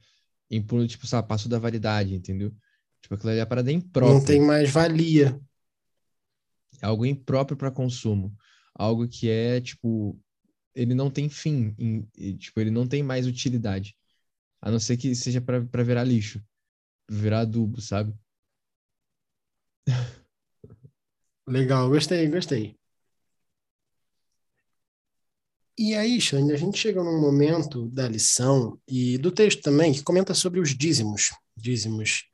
[0.51, 2.55] impuro, tipo, sabe, passou da validade, entendeu?
[3.01, 4.19] Tipo, aquilo ali é parada imprópria.
[4.19, 5.41] Não tem mais valia.
[6.83, 8.37] Algo impróprio para consumo.
[8.75, 10.21] Algo que é, tipo,
[10.75, 13.97] ele não tem fim, em, tipo, ele não tem mais utilidade.
[14.61, 16.43] A não ser que seja para virar lixo,
[17.09, 18.15] virar adubo, sabe?
[21.49, 22.77] Legal, gostei, gostei.
[25.79, 30.03] E aí, Xande, a gente chega num momento da lição e do texto também que
[30.03, 31.31] comenta sobre os dízimos.
[31.55, 32.25] Dízimos.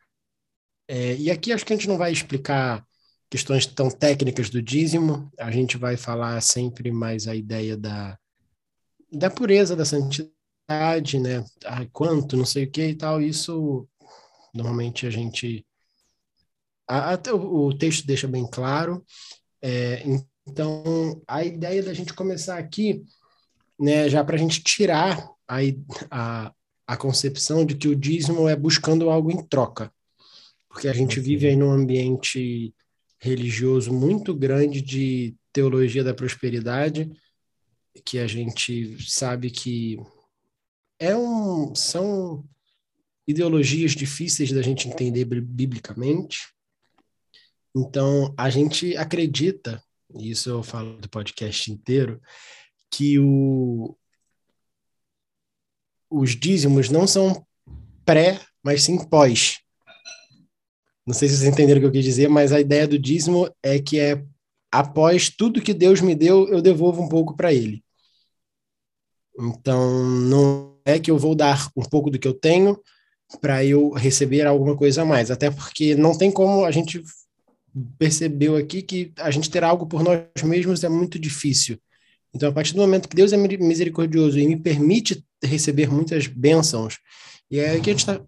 [0.89, 2.87] É, e aqui acho que a gente não vai explicar
[3.33, 8.19] questões tão técnicas do dízimo, a gente vai falar sempre mais a ideia da,
[9.11, 11.43] da pureza, da santidade, né?
[11.65, 13.23] Ah, quanto, não sei o que e tal.
[13.23, 13.89] Isso,
[14.53, 15.65] normalmente, a gente.
[16.87, 19.03] Até o, o texto deixa bem claro.
[19.63, 20.03] É,
[20.47, 23.03] então, a ideia da gente começar aqui
[23.81, 25.57] né, já para a gente tirar a,
[26.11, 26.55] a,
[26.87, 29.91] a concepção de que o dízimo é buscando algo em troca.
[30.69, 32.75] Porque a gente vive aí num ambiente
[33.23, 37.09] religioso muito grande de teologia da prosperidade,
[38.05, 39.97] que a gente sabe que
[40.99, 42.45] é um, são
[43.25, 46.53] ideologias difíceis da gente entender biblicamente.
[47.73, 49.81] Então, a gente acredita,
[50.19, 52.21] e isso eu falo do podcast inteiro,
[52.91, 53.97] que o,
[56.11, 57.47] os dízimos não são
[58.05, 59.62] pré, mas sim pós.
[61.07, 63.51] Não sei se vocês entenderam o que eu quis dizer, mas a ideia do dízimo
[63.63, 64.23] é que é
[64.71, 67.83] após tudo que Deus me deu, eu devolvo um pouco para Ele.
[69.39, 72.79] Então, não é que eu vou dar um pouco do que eu tenho
[73.41, 75.31] para eu receber alguma coisa a mais.
[75.31, 77.03] Até porque não tem como a gente
[77.99, 81.79] percebeu aqui que a gente ter algo por nós mesmos é muito difícil.
[82.35, 86.99] Então, a partir do momento que Deus é misericordioso e me permite receber muitas bênçãos,
[87.51, 88.21] e é aí que a gente está.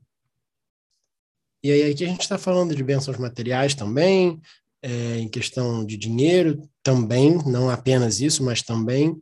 [1.64, 4.38] E aí aqui a gente está falando de bênçãos materiais também,
[4.83, 9.16] é, em questão de dinheiro também, não apenas isso, mas também.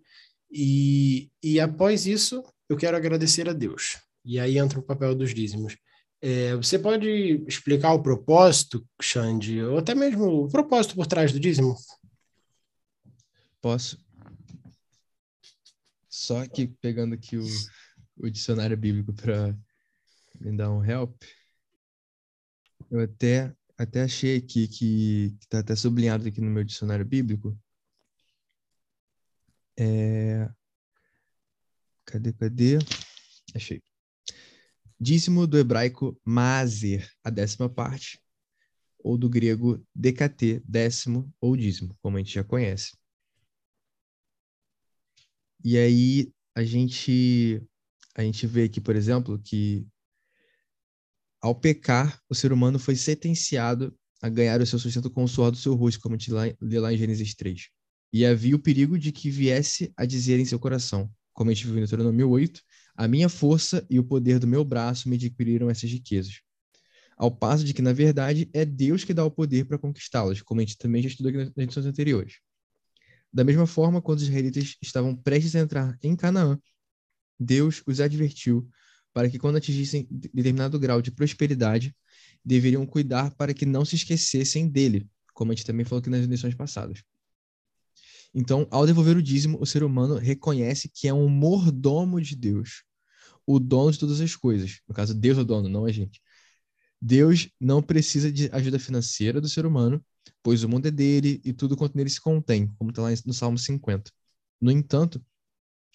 [0.50, 3.96] E, e após isso, eu quero agradecer a Deus.
[4.24, 5.76] E aí entra o papel dos dízimos.
[6.20, 11.38] É, você pode explicar o propósito, Xande, ou até mesmo o propósito por trás do
[11.38, 11.76] dízimo?
[13.60, 14.04] Posso.
[16.08, 17.46] Só que pegando aqui o,
[18.16, 19.56] o dicionário bíblico para
[20.40, 21.22] me dar um help,
[22.92, 27.58] eu até, até achei aqui que está até sublinhado aqui no meu dicionário bíblico.
[29.78, 30.46] É...
[32.04, 32.78] Cadê, cadê?
[33.54, 33.82] Achei.
[35.00, 38.20] Dízimo do hebraico mazer, a décima parte,
[38.98, 42.94] ou do grego DKT, décimo ou dízimo, como a gente já conhece.
[45.64, 47.62] E aí a gente
[48.14, 49.86] a gente vê aqui, por exemplo, que
[51.42, 55.50] ao pecar, o ser humano foi sentenciado a ganhar o seu sustento com o suor
[55.50, 57.68] do seu rosto, como a gente lê lá em Gênesis 3.
[58.12, 61.66] E havia o perigo de que viesse a dizer em seu coração, como a gente
[61.66, 62.62] viu em Deuteronômio 8,
[62.94, 66.40] a minha força e o poder do meu braço me adquiriram essas riquezas.
[67.16, 70.60] Ao passo de que, na verdade, é Deus que dá o poder para conquistá-las, como
[70.60, 72.34] a gente também já estudou aqui nas edições anteriores.
[73.32, 76.58] Da mesma forma, quando os israelitas estavam prestes a entrar em Canaã,
[77.40, 78.68] Deus os advertiu
[79.12, 81.94] para que, quando atingissem determinado grau de prosperidade,
[82.44, 86.24] deveriam cuidar para que não se esquecessem dele, como a gente também falou aqui nas
[86.26, 87.02] lições passadas.
[88.34, 92.82] Então, ao devolver o dízimo, o ser humano reconhece que é um mordomo de Deus,
[93.46, 94.80] o dono de todas as coisas.
[94.88, 96.20] No caso, Deus é o dono, não a gente.
[97.00, 100.02] Deus não precisa de ajuda financeira do ser humano,
[100.42, 103.34] pois o mundo é dele e tudo quanto nele se contém, como está lá no
[103.34, 104.10] Salmo 50.
[104.60, 105.22] No entanto,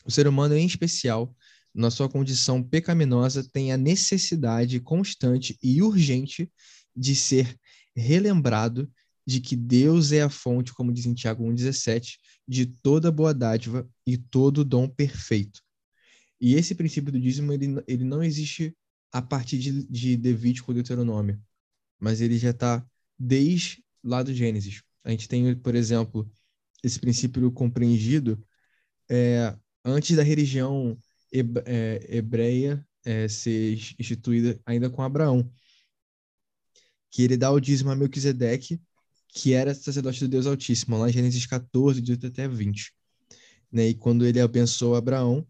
[0.05, 1.35] o ser humano em especial,
[1.77, 6.51] na sua condição pecaminosa, tem a necessidade constante e urgente
[6.95, 7.55] de ser
[7.95, 8.91] relembrado
[9.25, 12.17] de que Deus é a fonte, como diz em Tiago 1,17,
[12.47, 15.61] de toda boa dádiva e todo dom perfeito.
[16.41, 18.75] E esse princípio do dízimo, ele, ele não existe
[19.11, 21.39] a partir de, de ou Deuteronômio,
[21.99, 22.83] mas ele já está
[23.19, 24.81] desde lá do Gênesis.
[25.03, 26.29] A gente tem, por exemplo,
[26.83, 28.43] esse princípio compreendido
[29.09, 29.55] é,
[29.85, 30.97] antes da religião
[31.31, 35.49] hebreia é, ser instituída ainda com Abraão,
[37.09, 38.79] que ele dá o dízimo a Melquisedeque,
[39.29, 42.93] que era sacerdote do Deus Altíssimo, lá em Gênesis 14, 18 até 20.
[43.71, 43.89] Né?
[43.89, 45.47] E quando ele abençoa Abraão,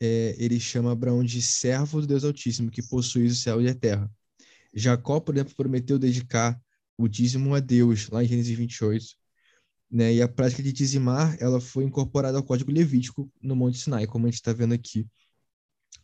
[0.00, 3.74] é, ele chama Abraão de servo do Deus Altíssimo, que possui o céu e a
[3.74, 4.10] terra.
[4.74, 6.60] Jacó, por exemplo, prometeu dedicar
[6.96, 9.19] o dízimo a Deus, lá em Gênesis 28.
[9.90, 10.14] Né?
[10.14, 14.26] E a prática de dizimar, ela foi incorporada ao Código Levítico no Monte Sinai, como
[14.26, 15.06] a gente está vendo aqui,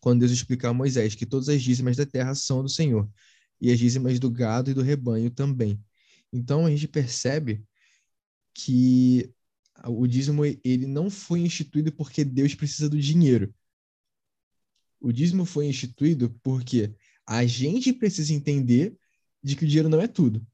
[0.01, 3.09] quando Deus explica a Moisés que todas as dízimas da terra são do Senhor,
[3.61, 5.81] e as dízimas do gado e do rebanho também.
[6.33, 7.65] Então a gente percebe
[8.53, 9.33] que
[9.85, 13.55] o dízimo ele não foi instituído porque Deus precisa do dinheiro.
[15.01, 16.95] O dízimo foi instituído porque
[17.27, 18.97] a gente precisa entender
[19.43, 20.45] de que o dinheiro não é tudo.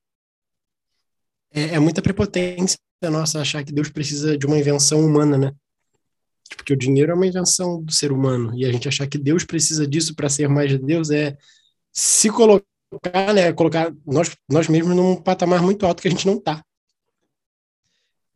[1.51, 2.79] É, é muita prepotência
[3.11, 5.53] nossa achar que Deus precisa de uma invenção humana, né?
[6.57, 9.45] Porque o dinheiro é uma invenção do ser humano e a gente achar que Deus
[9.45, 11.37] precisa disso para ser mais de Deus é
[11.93, 16.39] se colocar, né, colocar nós nós mesmos num patamar muito alto que a gente não
[16.39, 16.63] tá.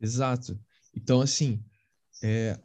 [0.01, 0.59] Exato.
[0.95, 1.63] Então assim,
[2.23, 2.59] é,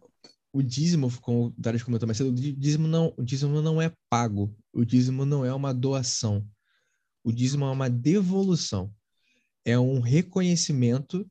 [0.53, 3.91] o dízimo, como o Darius comentou mais cedo, o dízimo, não, o dízimo não é
[4.11, 4.55] pago.
[4.73, 6.47] O dízimo não é uma doação.
[7.25, 8.93] O dízimo é uma devolução.
[9.65, 11.27] É um reconhecimento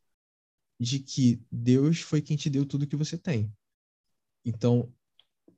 [0.81, 3.53] de que Deus foi quem te deu tudo que você tem.
[4.43, 4.91] Então,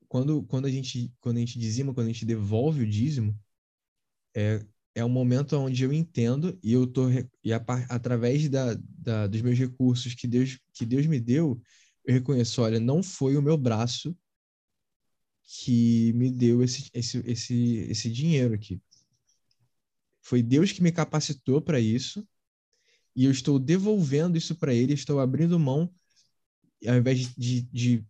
[0.09, 3.33] quando, quando, a, gente, quando a gente dizima, quando a gente devolve o dízimo,
[4.35, 7.05] é, é um momento onde eu entendo e eu tô
[7.41, 11.61] e a, através da, da, dos meus recursos que Deus que Deus me deu,
[12.03, 14.13] eu reconheço, olha, não foi o meu braço
[15.41, 18.81] que me deu esse, esse, esse, esse dinheiro aqui.
[20.21, 22.27] Foi Deus que me capacitou para isso
[23.15, 25.93] e eu estou devolvendo isso para ele, estou abrindo mão,
[26.87, 28.05] ao invés de, de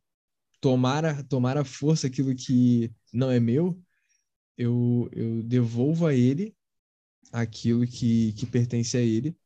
[0.61, 3.81] tomar, a, tomar a força aquilo que não é meu,
[4.57, 6.55] eu, eu devolvo a ele
[7.31, 9.37] aquilo que, que pertence a ele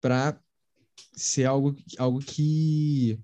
[0.00, 0.38] para
[1.16, 3.20] ser algo, algo que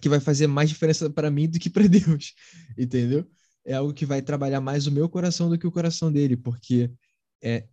[0.00, 2.34] que vai fazer mais diferença para mim do que para Deus,
[2.78, 3.28] entendeu?
[3.64, 6.90] É algo que vai trabalhar mais o meu coração do que o coração dele, porque
[7.42, 7.68] é,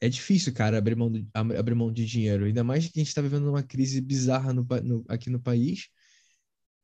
[0.00, 2.44] é difícil, cara, abrir mão, do, abrir mão de dinheiro.
[2.44, 5.88] Ainda mais que a gente está vivendo uma crise bizarra no, no, aqui no país.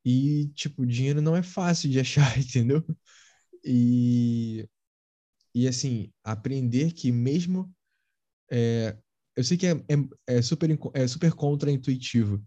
[0.04, 2.84] E, tipo, dinheiro não é fácil de achar, entendeu?
[3.64, 4.68] E,
[5.54, 7.72] e assim, aprender que mesmo.
[8.50, 8.96] É,
[9.36, 12.44] eu sei que é, é, é super, é super contra-intuitivo,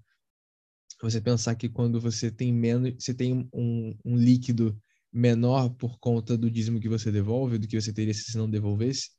[1.02, 4.80] você pensar que quando você tem menos, você tem um, um líquido
[5.12, 9.12] menor por conta do dízimo que você devolve, do que você teria se não devolvesse,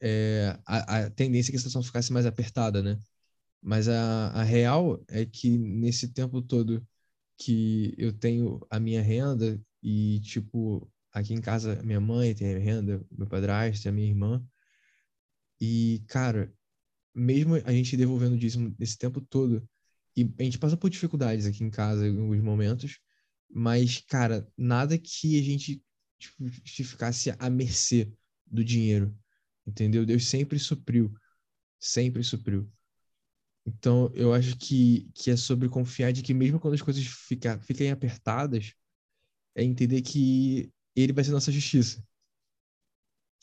[0.00, 3.00] é, a, a, tendência é que a situação ficasse mais apertada, né?
[3.62, 6.86] Mas a, a real é que nesse tempo todo
[7.38, 12.58] que eu tenho a minha renda e, tipo, aqui em casa minha mãe tem a
[12.58, 14.44] renda, meu padrasto, a minha irmã,
[15.60, 16.52] e, cara,
[17.14, 19.66] mesmo a gente devolvendo dízimo esse tempo todo,
[20.16, 22.98] e a gente passa por dificuldades aqui em casa em alguns momentos,
[23.50, 25.82] mas, cara, nada que a gente
[26.18, 26.44] tipo,
[26.84, 28.12] ficasse à mercê
[28.46, 29.16] do dinheiro,
[29.66, 30.06] entendeu?
[30.06, 31.12] Deus sempre supriu,
[31.80, 32.70] sempre supriu.
[33.66, 37.58] Então, eu acho que, que é sobre confiar de que mesmo quando as coisas fica,
[37.60, 38.74] fiquem apertadas,
[39.54, 42.04] é entender que ele vai ser nossa justiça.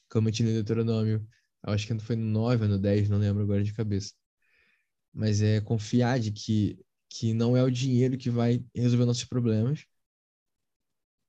[0.10, 1.28] Como eu tinha no Deuteronômio,
[1.64, 4.14] acho que foi no 9 ou no 10, não lembro agora de cabeça
[5.14, 9.86] mas é confiar de que, que não é o dinheiro que vai resolver nossos problemas,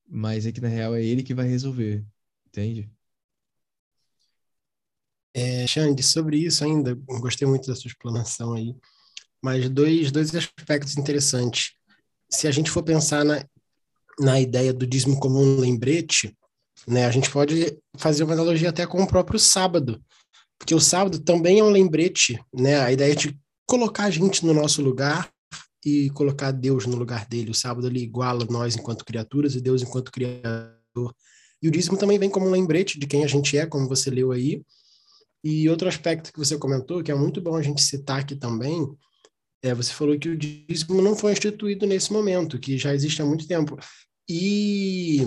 [0.07, 2.05] mas é que na real é ele que vai resolver,
[2.47, 2.91] entende?
[5.35, 8.75] É, Xande, sobre isso ainda, gostei muito da sua explanação aí,
[9.43, 11.73] mas dois, dois aspectos interessantes.
[12.31, 13.45] Se a gente for pensar na,
[14.19, 16.37] na ideia do dízimo como um lembrete,
[16.87, 20.01] né, a gente pode fazer uma analogia até com o próprio sábado,
[20.57, 24.55] porque o sábado também é um lembrete, né, a ideia de colocar a gente no
[24.55, 25.31] nosso lugar
[25.85, 27.51] e colocar Deus no lugar dele.
[27.51, 31.15] O sábado ele iguala nós enquanto criaturas e Deus enquanto criador.
[31.61, 34.11] E o dízimo também vem como um lembrete de quem a gente é, como você
[34.11, 34.63] leu aí.
[35.45, 38.89] E outro aspecto que você comentou, que é muito bom a gente citar aqui também,
[39.63, 43.27] é você falou que o dízimo não foi instituído nesse momento, que já existe há
[43.27, 43.79] muito tempo.
[44.27, 45.21] E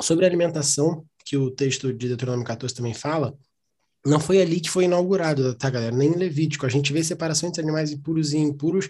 [0.00, 3.36] sobre a alimentação, que o texto de Deuteronômio 14 também fala,
[4.06, 5.94] não foi ali que foi inaugurado, tá, galera?
[5.94, 6.64] Nem em Levítico.
[6.64, 8.88] A gente vê separação entre animais impuros e impuros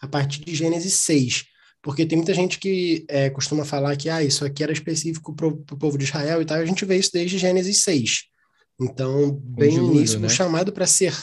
[0.00, 1.44] a partir de Gênesis 6.
[1.82, 5.46] Porque tem muita gente que é, costuma falar que ah, isso aqui era específico para
[5.46, 6.56] o povo de Israel e tal.
[6.56, 8.35] A gente vê isso desde Gênesis 6.
[8.80, 10.26] Então, bem no início, né?
[10.26, 11.14] o chamado para ser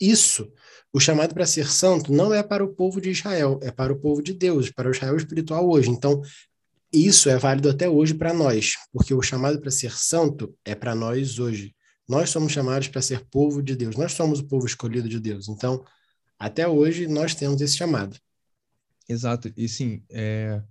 [0.00, 0.52] isso,
[0.92, 3.98] o chamado para ser santo, não é para o povo de Israel, é para o
[3.98, 5.90] povo de Deus, para o Israel espiritual hoje.
[5.90, 6.20] Então,
[6.92, 10.94] isso é válido até hoje para nós, porque o chamado para ser santo é para
[10.94, 11.74] nós hoje.
[12.08, 15.48] Nós somos chamados para ser povo de Deus, nós somos o povo escolhido de Deus.
[15.48, 15.84] Então,
[16.38, 18.16] até hoje, nós temos esse chamado.
[19.08, 20.62] Exato, e sim, é...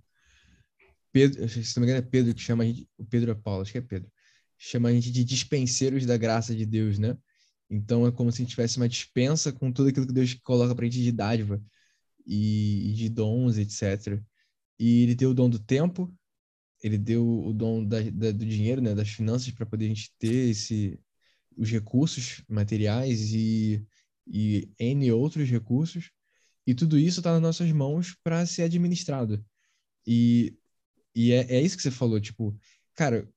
[1.12, 3.62] Pedro, se não me engano é Pedro que chama a gente, o Pedro é Paulo,
[3.62, 4.10] acho que é Pedro,
[4.58, 7.16] chama a gente de dispenseiros da graça de Deus, né?
[7.70, 10.74] Então é como se a gente tivesse uma dispensa com tudo aquilo que Deus coloca
[10.74, 11.62] para a gente de dádiva
[12.26, 14.20] e, e de dons, etc.
[14.78, 16.12] E ele deu o dom do tempo,
[16.82, 20.12] ele deu o dom da, da, do dinheiro, né, das finanças, para poder a gente
[20.18, 20.98] ter esse,
[21.56, 23.84] os recursos materiais e,
[24.26, 26.10] e N outros recursos.
[26.66, 29.44] E tudo isso está nas nossas mãos para ser administrado.
[30.06, 30.56] E,
[31.14, 32.56] e é, é isso que você falou, tipo,
[32.94, 33.28] cara,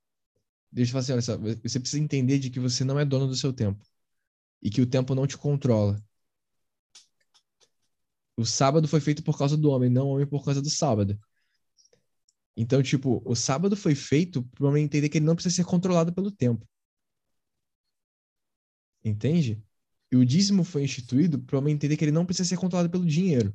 [0.72, 3.26] deixa eu falar assim, olha só, você precisa entender de que você não é dono
[3.28, 3.84] do seu tempo
[4.62, 6.02] e que o tempo não te controla.
[8.36, 11.18] O sábado foi feito por causa do homem, não o homem por causa do sábado.
[12.56, 15.64] Então, tipo, o sábado foi feito para o homem entender que ele não precisa ser
[15.64, 16.66] controlado pelo tempo.
[19.04, 19.62] Entende?
[20.10, 22.90] E o dízimo foi instituído para o homem entender que ele não precisa ser controlado
[22.90, 23.54] pelo dinheiro.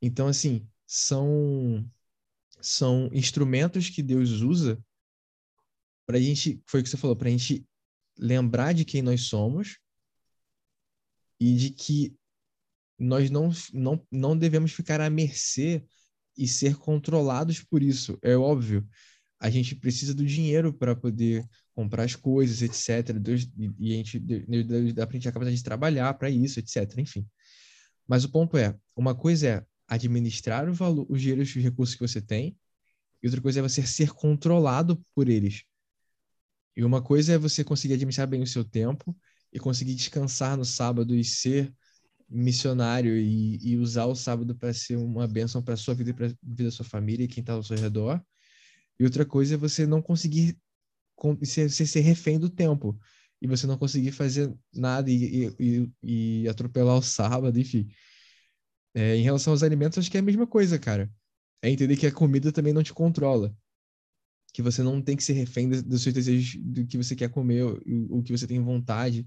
[0.00, 1.88] Então, assim, são,
[2.62, 4.82] são instrumentos que Deus usa
[6.06, 7.66] para a gente, foi o que você falou, para a gente
[8.18, 9.78] lembrar de quem nós somos
[11.40, 12.14] e de que
[12.98, 15.84] nós não, não, não devemos ficar à mercê
[16.36, 18.18] e ser controlados por isso.
[18.22, 18.88] É óbvio,
[19.40, 21.44] a gente precisa do dinheiro para poder
[21.74, 23.18] comprar as coisas, etc.
[23.18, 23.48] Deus,
[23.78, 26.96] e a gente, Deus dá para a gente a capacidade de trabalhar para isso, etc.
[26.98, 27.26] Enfim.
[28.06, 32.00] Mas o ponto é, uma coisa é administrar o valor, os dinheiros os recursos que
[32.00, 32.56] você tem,
[33.22, 35.62] e outra coisa é você ser controlado por eles.
[36.76, 39.16] E uma coisa é você conseguir administrar bem o seu tempo
[39.52, 41.72] e conseguir descansar no sábado e ser
[42.28, 46.26] missionário e, e usar o sábado para ser uma bênção para sua vida e para
[46.26, 48.20] a vida da sua família e quem está ao seu redor.
[48.98, 50.58] E outra coisa é você não conseguir
[51.42, 52.98] ser, ser refém do tempo
[53.40, 57.88] e você não conseguir fazer nada e, e, e atropelar o sábado, enfim.
[58.94, 61.10] É, em relação aos alimentos, acho que é a mesma coisa, cara.
[61.62, 63.54] É entender que a comida também não te controla
[64.52, 67.64] que você não tem que ser refém dos seus desejos do que você quer comer,
[67.64, 69.26] o, que você tem vontade,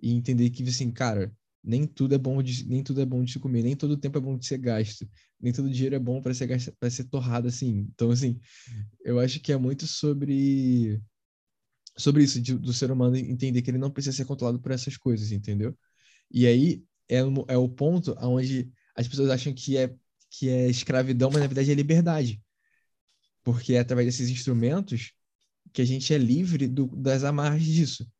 [0.00, 3.32] e entender que, assim, cara, nem tudo é bom de, nem tudo é bom de
[3.32, 5.08] se comer, nem todo tempo é bom de ser gasto,
[5.40, 7.88] nem todo dinheiro é bom para ser gasto, para ser torrado assim.
[7.92, 8.38] Então, assim,
[9.04, 11.00] eu acho que é muito sobre
[11.98, 14.96] sobre isso de, do ser humano entender que ele não precisa ser controlado por essas
[14.96, 15.76] coisas, entendeu?
[16.30, 18.70] E aí é, é o ponto onde
[19.00, 19.94] as pessoas acham que é
[20.30, 22.40] que é escravidão, mas na verdade é liberdade
[23.42, 25.12] porque é através desses instrumentos
[25.72, 28.10] que a gente é livre do, das amarras disso.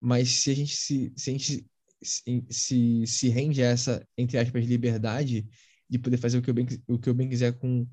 [0.00, 1.66] Mas se a gente se, se, a gente
[2.02, 5.46] se, se, se rende a essa, entre aspas, liberdade
[5.88, 7.88] de poder fazer o que eu bem, o que eu bem quiser com,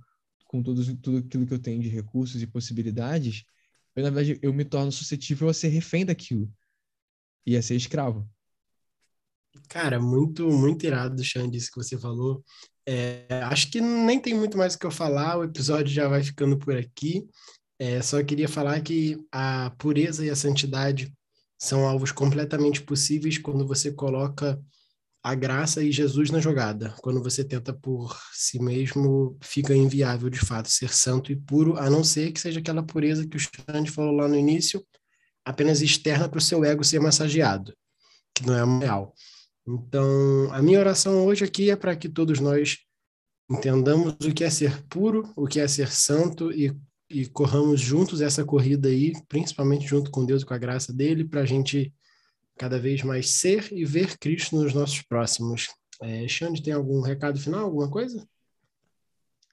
[0.46, 3.44] com todos, tudo aquilo que eu tenho de recursos e possibilidades,
[3.96, 6.52] eu, na verdade, eu me torno suscetível a ser refém daquilo
[7.46, 8.30] e a ser escravo.
[9.70, 12.44] Cara, muito, muito irado, Xande, isso que você falou.
[12.86, 16.24] É, acho que nem tem muito mais o que eu falar, o episódio já vai
[16.24, 17.26] ficando por aqui.
[17.80, 21.14] É, só queria falar que a pureza e a santidade
[21.58, 24.60] são alvos completamente possíveis quando você coloca
[25.24, 26.94] a graça e Jesus na jogada.
[27.02, 31.90] Quando você tenta por si mesmo, fica inviável de fato ser santo e puro, a
[31.90, 34.86] não ser que seja aquela pureza que o Xande falou lá no início,
[35.46, 37.74] apenas externa para o seu ego ser massageado,
[38.36, 39.14] que não é real.
[39.66, 42.80] Então, a minha oração hoje aqui é para que todos nós
[43.50, 46.76] entendamos o que é ser puro, o que é ser santo e,
[47.10, 51.24] e corramos juntos essa corrida aí, principalmente junto com Deus e com a graça dele,
[51.24, 51.94] para a gente
[52.58, 55.70] cada vez mais ser e ver Cristo nos nossos próximos.
[56.02, 58.28] É, Xande, tem algum recado final, alguma coisa?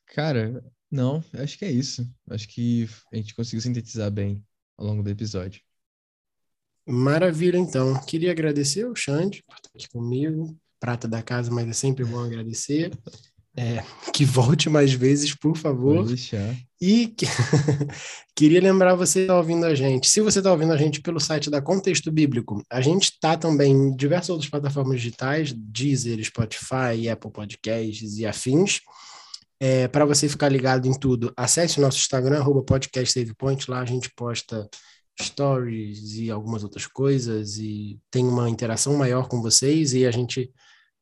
[0.06, 2.08] Cara, não, acho que é isso.
[2.28, 4.44] Acho que a gente conseguiu sintetizar bem
[4.76, 5.62] ao longo do episódio.
[6.90, 7.94] Maravilha, então.
[8.04, 10.56] Queria agradecer o Xande por estar aqui comigo.
[10.80, 12.90] Prata da casa, mas é sempre bom agradecer.
[13.56, 13.82] É,
[14.12, 16.06] que volte mais vezes, por favor.
[16.80, 17.26] E que...
[18.34, 20.08] queria lembrar você que está ouvindo a gente.
[20.08, 23.72] Se você está ouvindo a gente pelo site da Contexto Bíblico, a gente está também
[23.72, 28.80] em diversas outras plataformas digitais, Deezer, Spotify, Apple Podcasts e afins.
[29.60, 33.70] É, Para você ficar ligado em tudo, acesse o nosso Instagram, podcastsavepoint.
[33.70, 34.68] Lá a gente posta
[35.20, 40.50] stories e algumas outras coisas e tem uma interação maior com vocês e a gente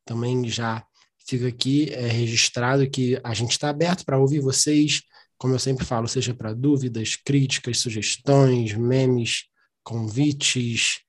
[0.05, 0.83] também já
[1.27, 5.03] fica aqui é, registrado que a gente está aberto para ouvir vocês,
[5.37, 9.45] como eu sempre falo, seja para dúvidas, críticas, sugestões, memes,
[9.83, 10.99] convites.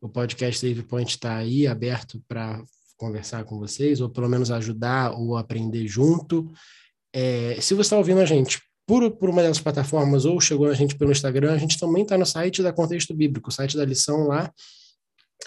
[0.00, 2.62] O podcast Save Point está aí aberto para
[2.96, 6.52] conversar com vocês, ou pelo menos ajudar ou aprender junto.
[7.12, 8.60] É, se você está ouvindo a gente
[8.90, 12.18] por, por uma dessas plataformas ou chegou a gente pelo Instagram, a gente também está
[12.18, 14.52] no site da Contexto Bíblico, o site da lição lá.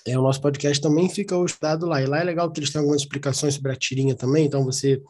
[0.08, 2.02] É, o nosso podcast também fica hospedado lá.
[2.02, 5.02] E lá é legal que eles têm algumas explicações sobre a tirinha também, então você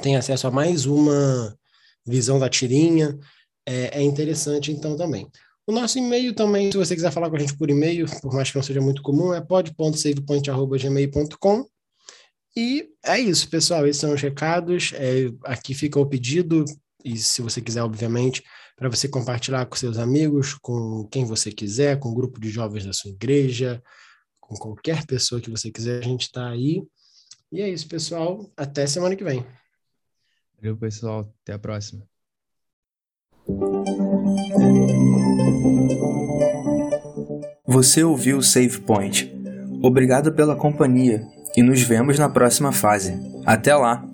[0.00, 1.58] tem acesso a mais uma
[2.06, 3.18] visão da tirinha.
[3.66, 5.26] É, é interessante, então, também.
[5.66, 8.48] O nosso e-mail também, se você quiser falar com a gente por e-mail, por mais
[8.48, 11.66] que não seja muito comum, é pod.savepoint.gmail.com.
[12.56, 13.88] E é isso, pessoal.
[13.88, 14.92] Esses são os recados.
[14.94, 16.64] É, aqui fica o pedido,
[17.04, 18.42] e se você quiser, obviamente,
[18.76, 22.84] para você compartilhar com seus amigos, com quem você quiser, com o grupo de jovens
[22.84, 23.82] da sua igreja,
[24.40, 26.82] com qualquer pessoa que você quiser, a gente está aí.
[27.50, 28.50] E é isso, pessoal.
[28.56, 29.44] Até semana que vem.
[30.56, 31.32] Valeu, pessoal.
[31.42, 32.06] Até a próxima.
[37.66, 39.32] Você ouviu o Save Point.
[39.82, 41.22] Obrigado pela companhia
[41.56, 43.14] e nos vemos na próxima fase.
[43.44, 44.11] Até lá!